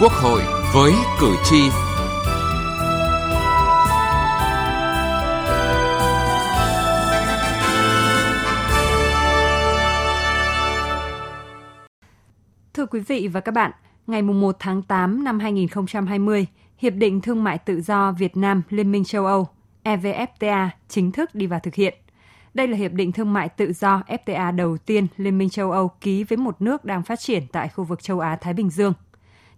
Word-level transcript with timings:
Quốc 0.00 0.12
hội 0.12 0.42
với 0.74 0.92
cử 1.20 1.34
tri. 1.44 1.56
Thưa 12.74 12.86
quý 12.86 13.00
vị 13.00 13.28
và 13.28 13.40
các 13.40 13.52
bạn, 13.52 13.70
ngày 14.06 14.22
1 14.22 14.56
tháng 14.58 14.82
8 14.82 15.24
năm 15.24 15.38
2020, 15.38 16.46
Hiệp 16.78 16.92
định 16.94 17.20
Thương 17.20 17.44
mại 17.44 17.58
Tự 17.58 17.80
do 17.80 18.12
Việt 18.12 18.36
Nam 18.36 18.62
Liên 18.70 18.92
minh 18.92 19.04
châu 19.04 19.26
Âu 19.26 19.48
EVFTA 19.84 20.68
chính 20.88 21.12
thức 21.12 21.34
đi 21.34 21.46
vào 21.46 21.60
thực 21.60 21.74
hiện. 21.74 21.94
Đây 22.54 22.68
là 22.68 22.76
hiệp 22.76 22.92
định 22.92 23.12
thương 23.12 23.32
mại 23.32 23.48
tự 23.48 23.72
do 23.72 24.02
FTA 24.08 24.56
đầu 24.56 24.76
tiên 24.76 25.06
Liên 25.16 25.38
minh 25.38 25.50
châu 25.50 25.70
Âu 25.70 25.88
ký 25.88 26.24
với 26.24 26.36
một 26.36 26.62
nước 26.62 26.84
đang 26.84 27.02
phát 27.02 27.20
triển 27.20 27.42
tại 27.52 27.68
khu 27.68 27.84
vực 27.84 28.02
châu 28.02 28.20
Á 28.20 28.36
Thái 28.40 28.54
Bình 28.54 28.70
Dương. 28.70 28.92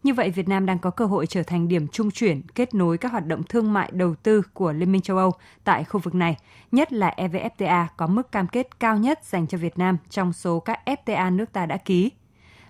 Như 0.02 0.14
vậy, 0.14 0.30
Việt 0.30 0.48
Nam 0.48 0.66
đang 0.66 0.78
có 0.78 0.90
cơ 0.90 1.06
hội 1.06 1.26
trở 1.26 1.42
thành 1.42 1.68
điểm 1.68 1.88
trung 1.88 2.10
chuyển 2.10 2.42
kết 2.54 2.74
nối 2.74 2.98
các 2.98 3.12
hoạt 3.12 3.26
động 3.26 3.42
thương 3.42 3.72
mại 3.72 3.90
đầu 3.92 4.14
tư 4.14 4.42
của 4.52 4.72
Liên 4.72 4.92
minh 4.92 5.02
châu 5.02 5.16
Âu 5.16 5.32
tại 5.64 5.84
khu 5.84 6.00
vực 6.00 6.14
này, 6.14 6.36
nhất 6.72 6.92
là 6.92 7.14
EVFTA 7.16 7.86
có 7.96 8.06
mức 8.06 8.32
cam 8.32 8.46
kết 8.46 8.80
cao 8.80 8.98
nhất 8.98 9.24
dành 9.24 9.46
cho 9.46 9.58
Việt 9.58 9.78
Nam 9.78 9.96
trong 10.10 10.32
số 10.32 10.60
các 10.60 10.80
FTA 10.86 11.36
nước 11.36 11.52
ta 11.52 11.66
đã 11.66 11.76
ký. 11.76 12.10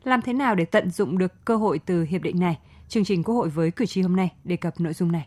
Làm 0.04 0.22
thế 0.22 0.32
nào 0.32 0.54
để 0.54 0.64
tận 0.64 0.90
dụng 0.90 1.18
được 1.18 1.44
cơ 1.44 1.56
hội 1.56 1.78
từ 1.78 2.02
hiệp 2.02 2.22
định 2.22 2.40
này? 2.40 2.58
Chương 2.88 3.04
trình 3.04 3.22
Quốc 3.22 3.34
hội 3.34 3.48
với 3.48 3.70
cử 3.70 3.86
tri 3.86 4.02
hôm 4.02 4.16
nay 4.16 4.32
đề 4.44 4.56
cập 4.56 4.80
nội 4.80 4.92
dung 4.92 5.12
này. 5.12 5.26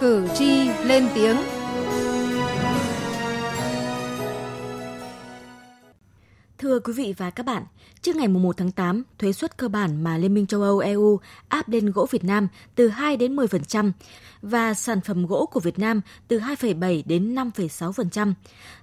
Cử 0.00 0.28
tri 0.34 0.68
lên 0.84 1.08
tiếng 1.14 1.36
Thưa 6.66 6.80
quý 6.80 6.92
vị 6.92 7.14
và 7.16 7.30
các 7.30 7.46
bạn, 7.46 7.62
trước 8.02 8.16
ngày 8.16 8.28
1 8.28 8.56
tháng 8.56 8.70
8, 8.70 9.02
thuế 9.18 9.32
suất 9.32 9.56
cơ 9.56 9.68
bản 9.68 10.04
mà 10.04 10.18
Liên 10.18 10.34
minh 10.34 10.46
châu 10.46 10.62
Âu 10.62 10.78
EU 10.78 11.20
áp 11.48 11.68
lên 11.68 11.90
gỗ 11.90 12.06
Việt 12.10 12.24
Nam 12.24 12.48
từ 12.74 12.88
2 12.88 13.16
đến 13.16 13.36
10% 13.36 13.92
và 14.42 14.74
sản 14.74 15.00
phẩm 15.00 15.26
gỗ 15.26 15.46
của 15.52 15.60
Việt 15.60 15.78
Nam 15.78 16.00
từ 16.28 16.38
2,7 16.38 17.02
đến 17.06 17.34
5,6%. 17.34 18.32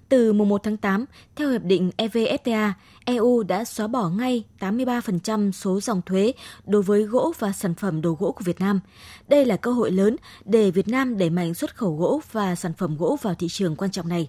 Từ 0.09 0.33
mùng 0.33 0.49
1 0.49 0.63
tháng 0.63 0.77
8, 0.77 1.05
theo 1.35 1.49
hiệp 1.49 1.63
định 1.63 1.91
EVFTA, 1.97 2.71
EU 3.05 3.43
đã 3.43 3.65
xóa 3.65 3.87
bỏ 3.87 4.09
ngay 4.09 4.43
83% 4.59 5.51
số 5.51 5.79
dòng 5.79 6.01
thuế 6.05 6.33
đối 6.65 6.81
với 6.81 7.03
gỗ 7.03 7.33
và 7.39 7.51
sản 7.51 7.75
phẩm 7.75 8.01
đồ 8.01 8.17
gỗ 8.19 8.31
của 8.31 8.43
Việt 8.43 8.59
Nam. 8.59 8.79
Đây 9.27 9.45
là 9.45 9.57
cơ 9.57 9.71
hội 9.71 9.91
lớn 9.91 10.15
để 10.45 10.71
Việt 10.71 10.87
Nam 10.87 11.17
đẩy 11.17 11.29
mạnh 11.29 11.53
xuất 11.53 11.75
khẩu 11.75 11.95
gỗ 11.95 12.21
và 12.31 12.55
sản 12.55 12.73
phẩm 12.77 12.97
gỗ 12.97 13.17
vào 13.21 13.35
thị 13.35 13.47
trường 13.49 13.75
quan 13.75 13.91
trọng 13.91 14.09
này. 14.09 14.27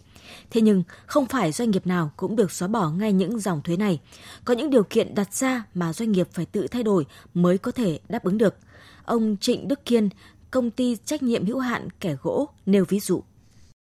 Thế 0.51 0.61
nhưng, 0.61 0.83
không 1.07 1.27
phải 1.27 1.53
doanh 1.53 1.71
nghiệp 1.71 1.87
nào 1.87 2.11
cũng 2.17 2.37
được 2.37 2.53
xóa 2.53 2.69
bỏ 2.69 2.91
ngay 2.91 3.13
những 3.13 3.39
dòng 3.39 3.63
thuế 3.63 3.77
này. 3.77 4.01
Có 4.45 4.55
những 4.55 4.71
điều 4.71 4.83
kiện 4.83 5.15
đặt 5.15 5.35
ra 5.35 5.65
mà 5.75 5.93
doanh 5.93 6.13
nghiệp 6.13 6.29
phải 6.33 6.47
tự 6.47 6.67
thay 6.67 6.83
đổi 6.83 7.07
mới 7.35 7.59
có 7.59 7.73
thể 7.73 7.99
đáp 8.09 8.25
ứng 8.25 8.39
được. 8.39 8.57
Ông 9.05 9.37
Trịnh 9.41 9.69
Đức 9.69 9.85
Kiên, 9.85 10.09
công 10.51 10.71
ty 10.71 10.97
trách 11.05 11.23
nhiệm 11.23 11.47
hữu 11.47 11.59
hạn 11.59 11.89
kẻ 12.01 12.17
gỗ 12.23 12.49
nêu 12.67 12.85
ví 12.89 13.01
dụ. 13.01 13.23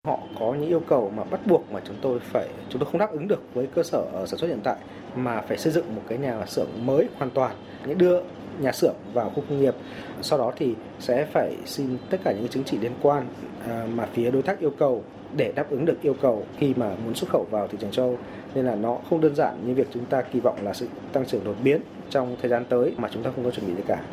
Họ 0.08 0.20
có 0.40 0.54
những 0.54 0.70
yêu 0.70 0.82
cầu 0.88 1.14
mà 1.16 1.23
bắt 1.23 1.48
buộc 1.48 1.72
mà 1.72 1.80
chúng 1.88 1.95
tôi 2.02 2.20
phải 2.20 2.50
chúng 2.70 2.82
tôi 2.82 2.92
không 2.92 3.00
đáp 3.00 3.12
ứng 3.12 3.28
được 3.28 3.42
với 3.54 3.67
cơ 3.76 3.84
sở 3.84 4.06
ờ, 4.14 4.26
sản 4.26 4.40
xuất 4.40 4.48
hiện 4.48 4.60
tại 4.64 4.78
mà 5.16 5.42
phải 5.42 5.58
xây 5.58 5.73
dựng 5.73 5.95
một 5.95 6.02
cái 6.10 6.17
nhà 6.17 6.45
xưởng 6.48 6.70
mới 6.86 7.08
hoàn 7.17 7.30
toàn, 7.32 7.56
những 7.88 7.98
đưa 7.98 8.22
nhà 8.61 8.71
xưởng 8.71 8.95
vào 9.13 9.29
khu 9.29 9.43
công 9.49 9.61
nghiệp. 9.61 9.75
Sau 10.21 10.39
đó 10.39 10.52
thì 10.57 10.75
sẽ 10.99 11.25
phải 11.33 11.55
xin 11.65 11.97
tất 12.09 12.17
cả 12.23 12.31
những 12.31 12.47
chứng 12.47 12.63
chỉ 12.63 12.77
liên 12.77 12.93
quan 13.02 13.27
à, 13.67 13.88
mà 13.93 14.07
phía 14.13 14.31
đối 14.31 14.41
tác 14.41 14.59
yêu 14.59 14.73
cầu 14.79 15.03
để 15.35 15.52
đáp 15.55 15.69
ứng 15.69 15.85
được 15.85 16.02
yêu 16.02 16.15
cầu 16.21 16.45
khi 16.57 16.73
mà 16.77 16.95
muốn 17.05 17.15
xuất 17.15 17.30
khẩu 17.30 17.47
vào 17.52 17.67
thị 17.67 17.77
trường 17.81 17.91
châu 17.91 18.17
nên 18.55 18.65
là 18.65 18.75
nó 18.75 18.98
không 19.09 19.21
đơn 19.21 19.36
giản 19.36 19.67
như 19.67 19.73
việc 19.73 19.87
chúng 19.93 20.05
ta 20.05 20.21
kỳ 20.21 20.39
vọng 20.39 20.59
là 20.64 20.73
sự 20.73 20.87
tăng 21.14 21.25
trưởng 21.25 21.43
đột 21.43 21.55
biến 21.64 21.81
trong 22.09 22.36
thời 22.42 22.49
gian 22.49 22.65
tới 22.69 22.93
mà 22.98 23.09
chúng 23.14 23.23
ta 23.23 23.31
không 23.36 23.45
có 23.45 23.52
chuẩn 23.52 23.67
bị 23.67 23.73
gì 23.75 23.83
cả. 23.87 24.03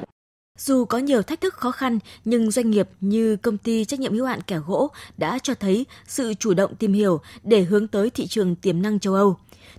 Dù 0.58 0.84
có 0.84 0.98
nhiều 0.98 1.22
thách 1.22 1.40
thức 1.40 1.54
khó 1.54 1.70
khăn, 1.70 1.98
nhưng 2.24 2.50
doanh 2.50 2.70
nghiệp 2.70 2.88
như 3.00 3.36
công 3.36 3.58
ty 3.58 3.84
trách 3.84 4.00
nhiệm 4.00 4.12
hữu 4.12 4.24
hạn 4.24 4.40
kẻ 4.46 4.58
gỗ 4.66 4.90
đã 5.16 5.38
cho 5.42 5.54
thấy 5.54 5.86
sự 6.06 6.34
chủ 6.34 6.54
động 6.54 6.74
tìm 6.74 6.92
hiểu 6.92 7.20
để 7.42 7.62
hướng 7.62 7.88
tới 7.88 8.10
thị 8.10 8.26
trường 8.26 8.56
tiềm 8.56 8.82
năng 8.82 8.98
châu 8.98 9.14
Âu. 9.14 9.36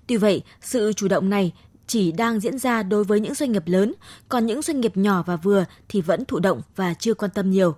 Tuy 0.08 0.18
vậy, 0.18 0.42
sự 0.62 0.94
chủ 0.94 1.08
động 1.08 1.30
này 1.30 1.54
chỉ 1.88 2.12
đang 2.12 2.40
diễn 2.40 2.58
ra 2.58 2.84
đối 2.84 3.04
với 3.04 3.20
những 3.20 3.34
doanh 3.34 3.52
nghiệp 3.52 3.64
lớn, 3.66 3.94
còn 4.30 4.46
những 4.46 4.62
doanh 4.62 4.82
nghiệp 4.82 4.98
nhỏ 4.98 5.24
và 5.26 5.36
vừa 5.36 5.66
thì 5.90 6.02
vẫn 6.02 6.26
thụ 6.26 6.40
động 6.40 6.62
và 6.76 6.94
chưa 6.94 7.14
quan 7.14 7.32
tâm 7.32 7.52
nhiều. 7.52 7.76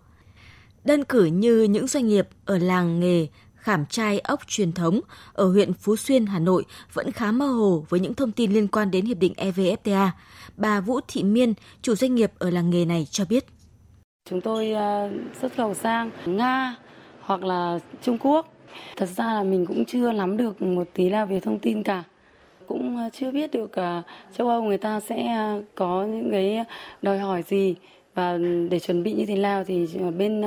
Đơn 0.86 1.04
cử 1.04 1.26
như 1.26 1.64
những 1.64 1.88
doanh 1.88 2.08
nghiệp 2.08 2.28
ở 2.46 2.58
làng 2.58 3.00
nghề 3.00 3.28
khảm 3.56 3.86
trai 3.86 4.20
ốc 4.20 4.40
truyền 4.48 4.72
thống 4.72 5.00
ở 5.34 5.50
huyện 5.50 5.74
Phú 5.74 5.96
Xuyên, 5.96 6.26
Hà 6.26 6.40
Nội 6.40 6.66
vẫn 6.94 7.12
khá 7.12 7.32
mơ 7.32 7.46
hồ 7.46 7.86
với 7.90 8.00
những 8.00 8.14
thông 8.14 8.32
tin 8.32 8.52
liên 8.52 8.68
quan 8.68 8.92
đến 8.92 9.06
Hiệp 9.06 9.18
định 9.18 9.34
EVFTA. 9.38 10.10
Bà 10.58 10.82
Vũ 10.82 11.00
Thị 11.08 11.24
Miên, 11.24 11.54
chủ 11.82 11.96
doanh 11.96 12.16
nghiệp 12.16 12.32
ở 12.40 12.50
làng 12.50 12.70
nghề 12.70 12.86
này 12.86 13.08
cho 13.12 13.26
biết. 13.30 13.46
Chúng 14.30 14.42
tôi 14.42 14.72
ờ, 14.72 15.10
xuất 15.42 15.56
khẩu 15.58 15.74
sang 15.74 16.12
Nga 16.26 16.76
hoặc 17.22 17.44
là 17.44 17.80
Trung 18.04 18.18
Quốc. 18.18 18.54
Thật 18.98 19.10
ra 19.18 19.34
là 19.34 19.44
mình 19.44 19.66
cũng 19.66 19.86
chưa 19.86 20.12
nắm 20.12 20.38
được 20.38 20.62
một 20.62 20.88
tí 20.94 21.10
nào 21.10 21.26
về 21.26 21.40
thông 21.40 21.60
tin 21.60 21.84
cả 21.84 22.04
cũng 22.70 22.98
ờ, 22.98 23.10
chưa 23.14 23.32
biết 23.32 23.52
được 23.52 23.72
ờ, 23.72 24.02
châu 24.38 24.50
Âu 24.50 24.64
người 24.64 24.78
ta 24.78 25.00
sẽ 25.00 25.28
ờ, 25.36 25.64
có 25.76 26.06
những 26.06 26.32
cái 26.32 26.64
đòi 27.02 27.20
hỏi 27.20 27.44
gì 27.48 27.76
và 28.14 28.38
để 28.70 28.80
chuẩn 28.80 29.04
bị 29.04 29.14
như 29.14 29.26
thế 29.26 29.36
nào 29.36 29.64
thì 29.64 29.88
bên 30.18 30.42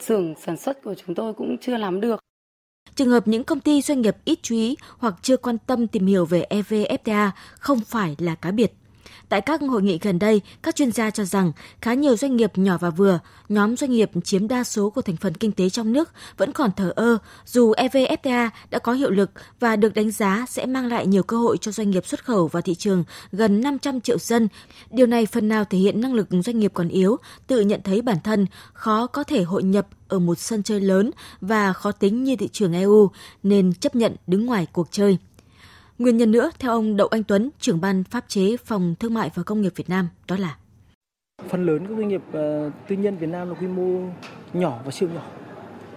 xưởng 0.00 0.34
sản 0.42 0.56
xuất 0.56 0.82
của 0.82 0.94
chúng 0.94 1.14
tôi 1.14 1.34
cũng 1.34 1.58
chưa 1.58 1.76
nắm 1.76 2.00
được. 2.00 2.20
Trường 2.94 3.08
hợp 3.08 3.28
những 3.28 3.44
công 3.44 3.60
ty 3.60 3.82
doanh 3.82 4.00
nghiệp 4.00 4.16
ít 4.24 4.38
chú 4.42 4.54
ý 4.54 4.76
hoặc 4.98 5.14
chưa 5.22 5.36
quan 5.36 5.58
tâm 5.58 5.86
tìm 5.86 6.06
hiểu 6.06 6.24
về 6.24 6.46
EVFTA 6.50 7.30
không 7.58 7.80
phải 7.80 8.16
là 8.18 8.34
cá 8.34 8.50
biệt. 8.50 8.72
Tại 9.32 9.40
các 9.40 9.60
hội 9.60 9.82
nghị 9.82 9.98
gần 9.98 10.18
đây, 10.18 10.40
các 10.62 10.76
chuyên 10.76 10.92
gia 10.92 11.10
cho 11.10 11.24
rằng 11.24 11.52
khá 11.80 11.94
nhiều 11.94 12.16
doanh 12.16 12.36
nghiệp 12.36 12.58
nhỏ 12.58 12.78
và 12.80 12.90
vừa, 12.90 13.18
nhóm 13.48 13.76
doanh 13.76 13.90
nghiệp 13.90 14.10
chiếm 14.24 14.48
đa 14.48 14.64
số 14.64 14.90
của 14.90 15.02
thành 15.02 15.16
phần 15.16 15.34
kinh 15.34 15.52
tế 15.52 15.70
trong 15.70 15.92
nước 15.92 16.10
vẫn 16.36 16.52
còn 16.52 16.70
thờ 16.76 16.92
ơ 16.96 17.18
dù 17.44 17.72
EVFTA 17.72 18.50
đã 18.70 18.78
có 18.78 18.92
hiệu 18.92 19.10
lực 19.10 19.30
và 19.60 19.76
được 19.76 19.94
đánh 19.94 20.10
giá 20.10 20.46
sẽ 20.48 20.66
mang 20.66 20.86
lại 20.86 21.06
nhiều 21.06 21.22
cơ 21.22 21.36
hội 21.36 21.58
cho 21.60 21.72
doanh 21.72 21.90
nghiệp 21.90 22.06
xuất 22.06 22.24
khẩu 22.24 22.48
vào 22.48 22.62
thị 22.62 22.74
trường 22.74 23.04
gần 23.32 23.60
500 23.60 24.00
triệu 24.00 24.18
dân. 24.18 24.48
Điều 24.90 25.06
này 25.06 25.26
phần 25.26 25.48
nào 25.48 25.64
thể 25.64 25.78
hiện 25.78 26.00
năng 26.00 26.14
lực 26.14 26.28
doanh 26.44 26.58
nghiệp 26.58 26.70
còn 26.74 26.88
yếu, 26.88 27.16
tự 27.46 27.60
nhận 27.60 27.80
thấy 27.84 28.02
bản 28.02 28.18
thân 28.24 28.46
khó 28.72 29.06
có 29.06 29.24
thể 29.24 29.42
hội 29.42 29.62
nhập 29.62 29.88
ở 30.08 30.18
một 30.18 30.38
sân 30.38 30.62
chơi 30.62 30.80
lớn 30.80 31.10
và 31.40 31.72
khó 31.72 31.92
tính 31.92 32.24
như 32.24 32.36
thị 32.36 32.48
trường 32.48 32.72
EU 32.72 33.10
nên 33.42 33.74
chấp 33.74 33.94
nhận 33.94 34.16
đứng 34.26 34.46
ngoài 34.46 34.66
cuộc 34.72 34.88
chơi. 34.90 35.18
Nguyên 35.98 36.16
nhân 36.16 36.30
nữa, 36.30 36.50
theo 36.58 36.72
ông 36.72 36.96
Đậu 36.96 37.06
Anh 37.06 37.24
Tuấn, 37.24 37.50
trưởng 37.60 37.80
ban 37.80 38.04
pháp 38.04 38.24
chế 38.28 38.56
Phòng 38.64 38.94
Thương 39.00 39.14
mại 39.14 39.30
và 39.34 39.42
Công 39.42 39.60
nghiệp 39.60 39.72
Việt 39.76 39.88
Nam, 39.88 40.08
đó 40.28 40.36
là 40.38 40.56
phần 41.48 41.66
lớn 41.66 41.86
các 41.88 41.94
doanh 41.98 42.08
nghiệp 42.08 42.22
uh, 42.28 42.72
tư 42.88 42.96
nhân 42.96 43.16
Việt 43.16 43.26
Nam 43.26 43.48
là 43.48 43.54
quy 43.54 43.66
mô 43.66 44.00
nhỏ 44.52 44.80
và 44.84 44.90
siêu 44.90 45.08
nhỏ 45.14 45.22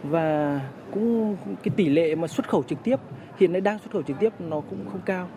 và 0.04 0.60
cũng 0.92 1.38
cái 1.64 1.74
tỷ 1.76 1.90
lệ 1.90 2.16
mà 2.16 2.28
xuất 2.28 2.50
khẩu 2.50 2.64
trực 2.64 2.84
tiếp 2.84 2.96
hiện 3.38 3.52
nay 3.52 3.62
đang 3.62 3.80
xuất 3.80 3.92
khẩu 3.94 4.02
trực 4.02 4.20
tiếp 4.20 4.34
nó 4.40 4.62
cũng 4.70 4.86
không 4.92 5.02
cao. 5.06 5.30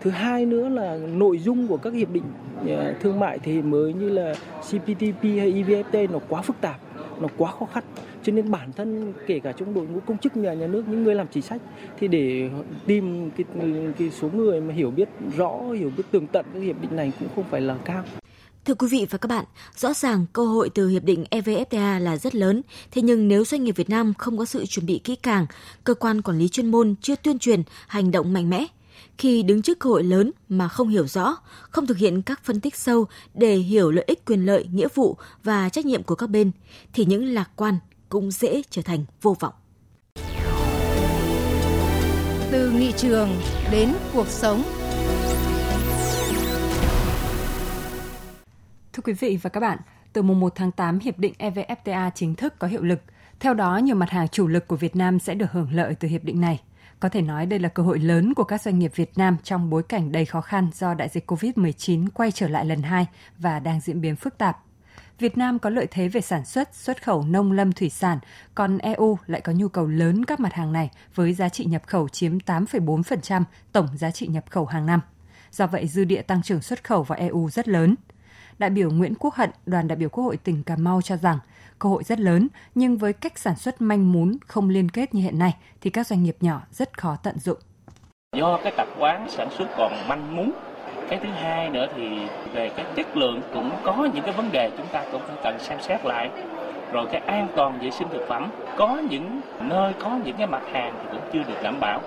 Thứ 0.00 0.10
hai 0.10 0.46
nữa 0.46 0.68
là 0.68 0.96
nội 0.96 1.38
dung 1.38 1.68
của 1.68 1.76
các 1.76 1.92
hiệp 1.92 2.10
định 2.10 2.24
uh, 2.62 3.00
thương 3.00 3.20
mại 3.20 3.38
thì 3.38 3.62
mới 3.62 3.92
như 3.92 4.08
là 4.08 4.34
CPTP 4.60 5.22
hay 5.22 5.52
EVFTA 5.52 6.10
nó 6.12 6.18
quá 6.28 6.42
phức 6.42 6.60
tạp, 6.60 6.80
nó 7.20 7.28
quá 7.36 7.52
khó 7.52 7.66
khăn 7.66 7.84
cho 8.26 8.32
nên 8.32 8.50
bản 8.50 8.72
thân 8.72 9.12
kể 9.26 9.38
cả 9.38 9.52
trong 9.52 9.74
đội 9.74 9.86
ngũ 9.86 10.00
công 10.00 10.18
chức 10.18 10.36
nhà 10.36 10.54
nhà 10.54 10.66
nước 10.66 10.84
những 10.88 11.04
người 11.04 11.14
làm 11.14 11.26
chính 11.30 11.42
sách 11.42 11.60
thì 11.98 12.08
để 12.08 12.50
tìm 12.86 13.30
cái, 13.30 13.46
cái 13.98 14.10
số 14.10 14.28
người 14.34 14.60
mà 14.60 14.74
hiểu 14.74 14.90
biết 14.90 15.08
rõ 15.36 15.60
hiểu 15.78 15.92
biết 15.96 16.04
tường 16.10 16.26
tận 16.26 16.46
cái 16.52 16.62
hiệp 16.62 16.80
định 16.80 16.96
này 16.96 17.12
cũng 17.20 17.28
không 17.34 17.44
phải 17.50 17.60
là 17.60 17.76
cao. 17.84 18.04
Thưa 18.64 18.74
quý 18.74 18.86
vị 18.90 19.06
và 19.10 19.18
các 19.18 19.28
bạn, 19.28 19.44
rõ 19.76 19.92
ràng 19.92 20.26
cơ 20.32 20.46
hội 20.46 20.70
từ 20.74 20.88
hiệp 20.88 21.04
định 21.04 21.24
EVFTA 21.30 22.00
là 22.00 22.16
rất 22.16 22.34
lớn, 22.34 22.62
thế 22.90 23.02
nhưng 23.02 23.28
nếu 23.28 23.44
doanh 23.44 23.64
nghiệp 23.64 23.76
Việt 23.76 23.90
Nam 23.90 24.14
không 24.18 24.38
có 24.38 24.44
sự 24.44 24.66
chuẩn 24.66 24.86
bị 24.86 25.00
kỹ 25.04 25.16
càng, 25.16 25.46
cơ 25.84 25.94
quan 25.94 26.22
quản 26.22 26.38
lý 26.38 26.48
chuyên 26.48 26.70
môn 26.70 26.94
chưa 27.00 27.16
tuyên 27.16 27.38
truyền, 27.38 27.62
hành 27.86 28.10
động 28.10 28.32
mạnh 28.32 28.50
mẽ, 28.50 28.66
khi 29.18 29.42
đứng 29.42 29.62
trước 29.62 29.78
cơ 29.78 29.90
hội 29.90 30.02
lớn 30.02 30.30
mà 30.48 30.68
không 30.68 30.88
hiểu 30.88 31.06
rõ, 31.06 31.36
không 31.70 31.86
thực 31.86 31.96
hiện 31.96 32.22
các 32.22 32.44
phân 32.44 32.60
tích 32.60 32.76
sâu 32.76 33.06
để 33.34 33.54
hiểu 33.56 33.90
lợi 33.90 34.04
ích 34.08 34.24
quyền 34.24 34.46
lợi, 34.46 34.66
nghĩa 34.72 34.88
vụ 34.94 35.16
và 35.44 35.68
trách 35.68 35.86
nhiệm 35.86 36.02
của 36.02 36.14
các 36.14 36.30
bên, 36.30 36.50
thì 36.92 37.04
những 37.04 37.24
lạc 37.24 37.50
quan, 37.56 37.78
cũng 38.08 38.30
dễ 38.30 38.62
trở 38.70 38.82
thành 38.82 39.04
vô 39.22 39.36
vọng. 39.40 39.54
Từ 42.50 42.70
nghị 42.70 42.92
trường 42.92 43.28
đến 43.70 43.92
cuộc 44.12 44.28
sống. 44.28 44.62
Thưa 48.92 49.02
quý 49.04 49.12
vị 49.12 49.38
và 49.42 49.50
các 49.50 49.60
bạn, 49.60 49.78
từ 50.12 50.22
mùng 50.22 50.40
1 50.40 50.52
tháng 50.54 50.72
8, 50.72 50.98
Hiệp 50.98 51.18
định 51.18 51.32
EVFTA 51.38 52.10
chính 52.14 52.34
thức 52.34 52.58
có 52.58 52.68
hiệu 52.68 52.82
lực. 52.82 53.00
Theo 53.40 53.54
đó, 53.54 53.76
nhiều 53.76 53.96
mặt 53.96 54.10
hàng 54.10 54.28
chủ 54.28 54.46
lực 54.46 54.68
của 54.68 54.76
Việt 54.76 54.96
Nam 54.96 55.18
sẽ 55.18 55.34
được 55.34 55.52
hưởng 55.52 55.72
lợi 55.72 55.94
từ 55.94 56.08
hiệp 56.08 56.24
định 56.24 56.40
này. 56.40 56.62
Có 57.00 57.08
thể 57.08 57.22
nói 57.22 57.46
đây 57.46 57.58
là 57.58 57.68
cơ 57.68 57.82
hội 57.82 57.98
lớn 57.98 58.34
của 58.34 58.44
các 58.44 58.62
doanh 58.62 58.78
nghiệp 58.78 58.92
Việt 58.94 59.18
Nam 59.18 59.36
trong 59.42 59.70
bối 59.70 59.82
cảnh 59.82 60.12
đầy 60.12 60.24
khó 60.24 60.40
khăn 60.40 60.70
do 60.74 60.94
đại 60.94 61.08
dịch 61.08 61.30
COVID-19 61.30 62.06
quay 62.14 62.32
trở 62.32 62.48
lại 62.48 62.64
lần 62.64 62.82
hai 62.82 63.06
và 63.38 63.58
đang 63.58 63.80
diễn 63.80 64.00
biến 64.00 64.16
phức 64.16 64.38
tạp. 64.38 64.58
Việt 65.18 65.38
Nam 65.38 65.58
có 65.58 65.70
lợi 65.70 65.86
thế 65.90 66.08
về 66.08 66.20
sản 66.20 66.44
xuất, 66.44 66.74
xuất 66.74 67.02
khẩu 67.04 67.22
nông 67.22 67.52
lâm 67.52 67.72
thủy 67.72 67.90
sản, 67.90 68.18
còn 68.54 68.78
EU 68.78 69.18
lại 69.26 69.40
có 69.40 69.52
nhu 69.52 69.68
cầu 69.68 69.86
lớn 69.86 70.24
các 70.24 70.40
mặt 70.40 70.52
hàng 70.52 70.72
này 70.72 70.90
với 71.14 71.32
giá 71.32 71.48
trị 71.48 71.64
nhập 71.64 71.82
khẩu 71.86 72.08
chiếm 72.08 72.38
8,4% 72.38 73.42
tổng 73.72 73.88
giá 73.96 74.10
trị 74.10 74.26
nhập 74.26 74.44
khẩu 74.50 74.66
hàng 74.66 74.86
năm. 74.86 75.00
Do 75.50 75.66
vậy, 75.66 75.86
dư 75.86 76.04
địa 76.04 76.22
tăng 76.22 76.42
trưởng 76.42 76.62
xuất 76.62 76.84
khẩu 76.84 77.02
vào 77.02 77.18
EU 77.18 77.50
rất 77.50 77.68
lớn. 77.68 77.94
Đại 78.58 78.70
biểu 78.70 78.90
Nguyễn 78.90 79.14
Quốc 79.14 79.34
Hận, 79.34 79.50
đoàn 79.66 79.88
đại 79.88 79.96
biểu 79.96 80.08
Quốc 80.08 80.24
hội 80.24 80.36
tỉnh 80.36 80.62
Cà 80.62 80.76
Mau 80.76 81.02
cho 81.02 81.16
rằng, 81.16 81.38
cơ 81.78 81.88
hội 81.88 82.04
rất 82.04 82.20
lớn, 82.20 82.48
nhưng 82.74 82.98
với 82.98 83.12
cách 83.12 83.38
sản 83.38 83.56
xuất 83.56 83.80
manh 83.80 84.12
mún, 84.12 84.36
không 84.46 84.68
liên 84.68 84.88
kết 84.88 85.14
như 85.14 85.22
hiện 85.22 85.38
nay, 85.38 85.56
thì 85.80 85.90
các 85.90 86.06
doanh 86.06 86.22
nghiệp 86.22 86.36
nhỏ 86.40 86.62
rất 86.72 86.98
khó 86.98 87.16
tận 87.22 87.38
dụng. 87.38 87.58
Do 88.36 88.60
cái 88.64 88.72
tập 88.76 88.88
quán 88.98 89.26
sản 89.30 89.48
xuất 89.58 89.66
còn 89.76 89.92
manh 90.08 90.36
mún, 90.36 90.52
cái 91.08 91.18
thứ 91.22 91.28
hai 91.42 91.70
nữa 91.70 91.86
thì 91.96 92.18
về 92.52 92.70
cái 92.76 92.86
chất 92.96 93.16
lượng 93.16 93.40
cũng 93.54 93.70
có 93.82 94.08
những 94.14 94.24
cái 94.24 94.32
vấn 94.32 94.52
đề 94.52 94.70
chúng 94.76 94.86
ta 94.86 95.02
cũng 95.12 95.20
phải 95.26 95.36
cần 95.44 95.58
xem 95.58 95.80
xét 95.80 96.04
lại. 96.04 96.28
Rồi 96.92 97.06
cái 97.12 97.20
an 97.26 97.46
toàn 97.56 97.78
vệ 97.80 97.90
sinh 97.90 98.08
thực 98.08 98.28
phẩm, 98.28 98.50
có 98.76 99.02
những 99.10 99.40
nơi 99.60 99.92
có 99.98 100.18
những 100.24 100.36
cái 100.38 100.46
mặt 100.46 100.62
hàng 100.72 100.94
thì 101.02 101.08
cũng 101.12 101.20
chưa 101.32 101.42
được 101.48 101.62
đảm 101.62 101.80
bảo. 101.80 102.00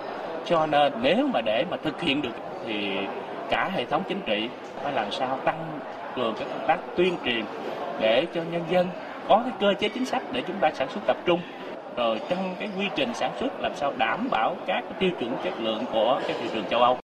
Cho 0.46 0.66
nên 0.66 0.92
nếu 1.02 1.26
mà 1.34 1.40
để 1.40 1.64
mà 1.70 1.76
thực 1.82 2.00
hiện 2.00 2.22
được 2.22 2.34
thì 2.66 2.98
cả 3.50 3.70
hệ 3.74 3.84
thống 3.84 4.02
chính 4.08 4.20
trị 4.26 4.48
phải 4.82 4.92
làm 4.92 5.12
sao 5.12 5.38
tăng 5.44 5.80
cường 6.16 6.34
các 6.38 6.48
công 6.50 6.66
tác 6.66 6.78
tuyên 6.96 7.16
truyền 7.24 7.44
để 8.00 8.26
cho 8.34 8.42
nhân 8.52 8.62
dân 8.70 8.88
có 9.28 9.42
cái 9.44 9.52
cơ 9.60 9.80
chế 9.80 9.88
chính 9.88 10.04
sách 10.04 10.22
để 10.32 10.42
chúng 10.46 10.56
ta 10.60 10.70
sản 10.74 10.88
xuất 10.88 11.00
tập 11.06 11.16
trung. 11.24 11.40
Rồi 11.96 12.20
trong 12.28 12.54
cái 12.58 12.68
quy 12.78 12.88
trình 12.94 13.14
sản 13.14 13.30
xuất 13.40 13.60
làm 13.60 13.72
sao 13.74 13.92
đảm 13.98 14.28
bảo 14.30 14.56
các 14.66 14.82
tiêu 14.98 15.10
chuẩn 15.20 15.36
chất 15.44 15.52
lượng 15.60 15.84
của 15.92 16.20
cái 16.26 16.36
thị 16.40 16.48
trường 16.52 16.64
châu 16.64 16.80
Âu. 16.80 16.99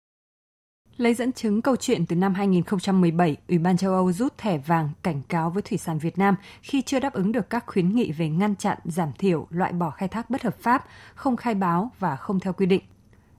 Lấy 0.97 1.13
dẫn 1.13 1.31
chứng 1.31 1.61
câu 1.61 1.75
chuyện 1.75 2.05
từ 2.05 2.15
năm 2.15 2.33
2017, 2.33 3.35
Ủy 3.47 3.57
ban 3.57 3.77
châu 3.77 3.93
Âu 3.93 4.11
rút 4.11 4.37
thẻ 4.37 4.57
vàng 4.57 4.89
cảnh 5.03 5.21
cáo 5.29 5.49
với 5.49 5.61
thủy 5.61 5.77
sản 5.77 5.99
Việt 5.99 6.17
Nam 6.17 6.35
khi 6.61 6.81
chưa 6.81 6.99
đáp 6.99 7.13
ứng 7.13 7.31
được 7.31 7.49
các 7.49 7.63
khuyến 7.67 7.95
nghị 7.95 8.11
về 8.11 8.29
ngăn 8.29 8.55
chặn, 8.55 8.77
giảm 8.85 9.09
thiểu, 9.17 9.47
loại 9.49 9.71
bỏ 9.73 9.89
khai 9.89 10.07
thác 10.07 10.29
bất 10.29 10.43
hợp 10.43 10.55
pháp, 10.59 10.85
không 11.15 11.35
khai 11.35 11.55
báo 11.55 11.91
và 11.99 12.15
không 12.15 12.39
theo 12.39 12.53
quy 12.53 12.65
định. 12.65 12.81